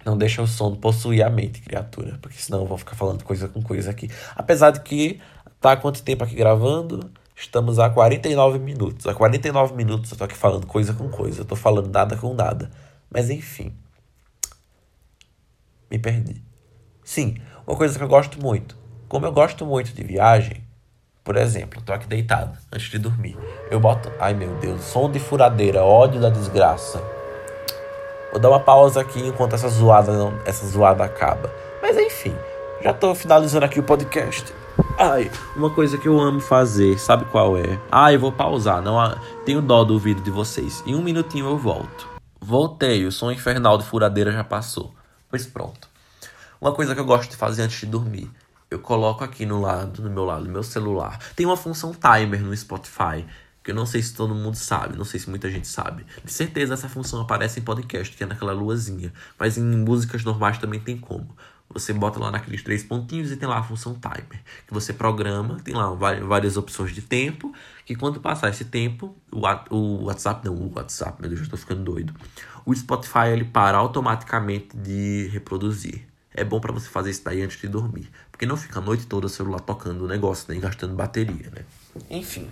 [0.06, 2.20] Não deixa o sono possuir a mente, criatura.
[2.22, 4.08] Porque senão eu vou ficar falando coisa com coisa aqui.
[4.36, 5.20] Apesar de que
[5.60, 7.12] tá há quanto tempo aqui gravando?
[7.36, 9.08] Estamos a 49 minutos.
[9.08, 11.42] A 49 minutos eu tô aqui falando coisa com coisa.
[11.42, 12.70] Eu tô falando nada com nada.
[13.10, 13.74] Mas enfim.
[15.90, 16.44] Me perdi.
[17.04, 18.76] Sim, uma coisa que eu gosto muito.
[19.08, 20.64] Como eu gosto muito de viagem,
[21.24, 23.38] por exemplo, tô aqui deitado antes de dormir.
[23.72, 24.12] Eu boto.
[24.20, 27.02] Ai meu Deus, som de furadeira, ódio da desgraça.
[28.32, 31.54] Vou dar uma pausa aqui enquanto essa zoada, não, essa zoada acaba.
[31.82, 32.36] Mas enfim,
[32.84, 34.54] Já tô finalizando aqui o podcast.
[34.98, 37.80] Ai, uma coisa que eu amo fazer, sabe qual é?
[37.90, 38.98] Ah, eu vou pausar, não
[39.46, 40.84] tenho dó do vídeo de vocês.
[40.86, 42.10] Em um minutinho eu volto.
[42.42, 44.94] Voltei, o som infernal de furadeira já passou.
[45.30, 45.93] Pois pronto.
[46.64, 48.32] Uma coisa que eu gosto de fazer antes de dormir.
[48.72, 51.20] Eu coloco aqui no lado, no meu lado, no meu celular.
[51.36, 53.26] Tem uma função timer no Spotify
[53.62, 56.06] que eu não sei se todo mundo sabe, não sei se muita gente sabe.
[56.24, 59.12] De certeza essa função aparece em podcast, que é naquela luazinha.
[59.38, 61.36] Mas em músicas normais também tem como.
[61.68, 65.58] Você bota lá naqueles três pontinhos e tem lá a função timer, que você programa,
[65.66, 67.54] tem lá várias opções de tempo,
[67.86, 71.84] que quando passar esse tempo, o WhatsApp, não, o WhatsApp, meu Deus, eu estou ficando
[71.84, 72.14] doido.
[72.66, 76.13] O Spotify ele para automaticamente de reproduzir.
[76.34, 79.06] É bom para você fazer isso daí antes de dormir, porque não fica a noite
[79.06, 81.64] toda o celular tocando o negócio, nem gastando bateria, né?
[82.10, 82.50] Enfim,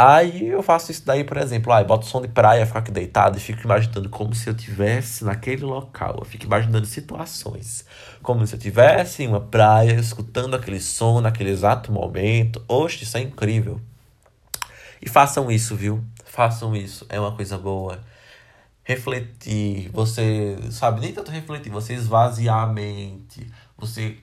[0.00, 3.36] Aí eu faço isso daí, por exemplo, aí boto som de praia, fico aqui deitado
[3.36, 6.18] e fico imaginando como se eu tivesse naquele local.
[6.20, 7.84] Eu fico imaginando situações.
[8.22, 12.64] Como se eu tivesse em uma praia, escutando aquele som naquele exato momento.
[12.68, 13.80] Oxe, isso é incrível.
[15.02, 16.04] E façam isso, viu?
[16.24, 17.04] Façam isso.
[17.08, 17.98] É uma coisa boa.
[18.88, 24.16] Refletir, você, sabe, nem tanto refletir, você esvaziar a mente, você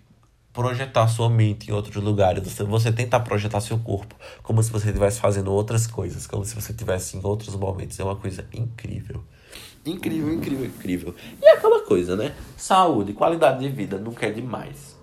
[0.51, 4.87] projetar sua mente em outros lugares, você, você tentar projetar seu corpo como se você
[4.87, 7.99] estivesse fazendo outras coisas, como se você estivesse em outros momentos.
[7.99, 9.23] É uma coisa incrível.
[9.85, 11.15] Incrível, incrível, incrível.
[11.39, 12.33] E é aquela coisa, né?
[12.57, 14.97] Saúde, qualidade de vida, nunca é demais.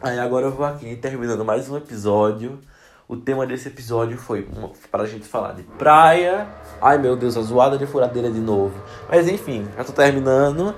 [0.00, 2.60] Aí agora eu vou aqui terminando mais um episódio.
[3.06, 4.48] O tema desse episódio foi
[4.90, 6.48] para a gente falar de praia.
[6.80, 8.74] Ai meu Deus, a zoada de furadeira de novo.
[9.10, 10.74] Mas enfim, já tô terminando.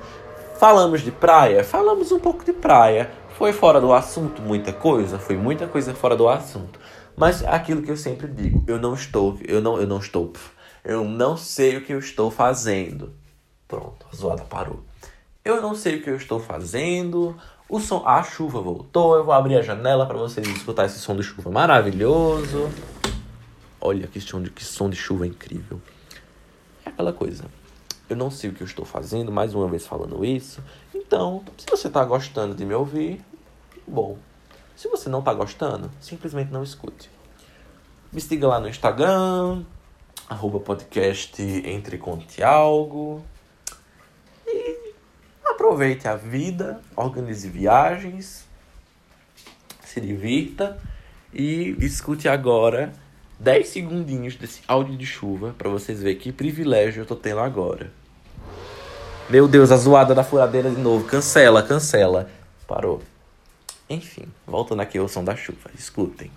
[0.59, 1.63] Falamos de praia?
[1.63, 3.13] Falamos um pouco de praia.
[3.39, 5.21] Foi fora do assunto muita coisa?
[5.21, 6.81] Foi muita coisa fora do assunto.
[7.17, 10.33] Mas aquilo que eu sempre digo, eu não estou, eu não, eu não estou,
[10.85, 13.13] eu não sei o que eu estou fazendo.
[13.69, 14.81] Pronto, a zoada parou.
[15.45, 17.37] Eu não sei o que eu estou fazendo.
[17.69, 19.17] O som, a chuva voltou.
[19.17, 22.71] Eu vou abrir a janela para vocês escutar esse som de chuva maravilhoso.
[23.81, 25.81] Olha que som de, que som de chuva incrível.
[26.85, 27.45] É aquela coisa.
[28.09, 30.63] Eu não sei o que eu estou fazendo, mais uma vez falando isso.
[30.95, 33.21] Então, se você está gostando de me ouvir,
[33.85, 34.17] bom.
[34.77, 37.11] Se você não está gostando, simplesmente não escute.
[38.13, 39.65] Me siga lá no Instagram,
[40.29, 43.25] arroba podcast Entre Conte Algo.
[45.57, 48.45] Aproveite a vida, organize viagens,
[49.87, 50.79] se divirta
[51.33, 52.93] e escute agora
[53.41, 57.91] 10 segundinhos desse áudio de chuva para vocês verem que privilégio eu tô tendo agora.
[59.31, 61.07] Meu Deus, a zoada da furadeira de novo.
[61.07, 62.29] Cancela, cancela.
[62.69, 63.03] Parou.
[63.89, 65.71] Enfim, voltando aqui ao som da chuva.
[65.75, 66.31] Escutem.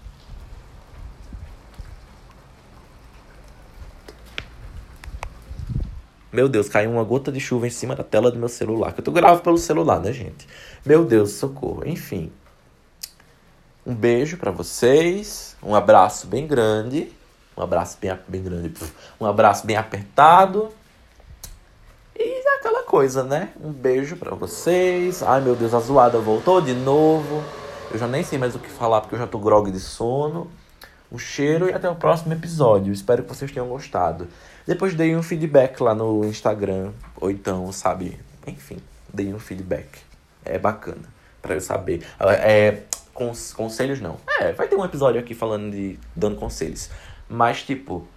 [6.32, 8.93] Meu Deus, caiu uma gota de chuva em cima da tela do meu celular.
[8.93, 10.47] Que eu tô gravando pelo celular, né, gente?
[10.86, 11.88] Meu Deus, socorro.
[11.88, 12.32] Enfim.
[13.86, 17.11] Um beijo para vocês, um abraço bem grande,
[17.57, 18.71] um abraço bem, bem grande,
[19.19, 20.69] um abraço bem apertado.
[22.15, 23.49] E aquela coisa, né?
[23.59, 25.23] Um beijo para vocês.
[25.23, 27.43] Ai meu Deus, a zoada voltou de novo.
[27.91, 30.51] Eu já nem sei mais o que falar porque eu já tô grog de sono.
[31.11, 32.93] Um cheiro e até o próximo episódio.
[32.93, 34.27] Espero que vocês tenham gostado.
[34.70, 38.78] Depois dei um feedback lá no Instagram, ou então, sabe, enfim,
[39.11, 39.97] dei um feedback.
[40.45, 41.11] É bacana
[41.41, 42.05] para eu saber.
[42.20, 42.84] É,
[43.55, 44.17] conselhos não.
[44.39, 46.88] É, vai ter um episódio aqui falando de dando conselhos.
[47.28, 48.07] Mas tipo,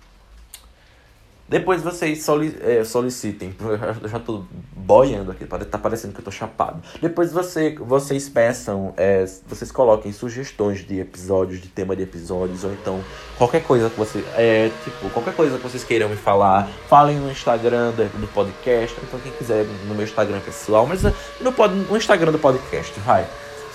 [1.52, 3.54] depois vocês soli é, solicitem.
[4.02, 4.44] Eu já tô
[4.74, 6.82] boiando aqui, tá parecendo que eu tô chapado.
[7.00, 12.72] Depois você, vocês peçam, é, vocês coloquem sugestões de episódios, de tema de episódios, ou
[12.72, 13.00] então
[13.38, 14.24] qualquer coisa que você.
[14.34, 16.68] É, tipo, qualquer coisa que vocês queiram me falar.
[16.88, 21.52] Falem no Instagram do, do podcast, então quem quiser no meu Instagram pessoal, mas no,
[21.88, 23.24] no Instagram do podcast, vai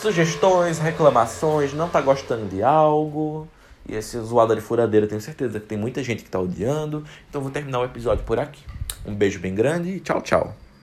[0.02, 3.48] sugestões, reclamações, não tá gostando de algo.
[3.88, 7.04] E esse zoado de furadeira, tenho certeza que tem muita gente que tá odiando.
[7.30, 8.64] Então vou terminar o episódio por aqui.
[9.06, 10.67] Um beijo bem grande e tchau, tchau.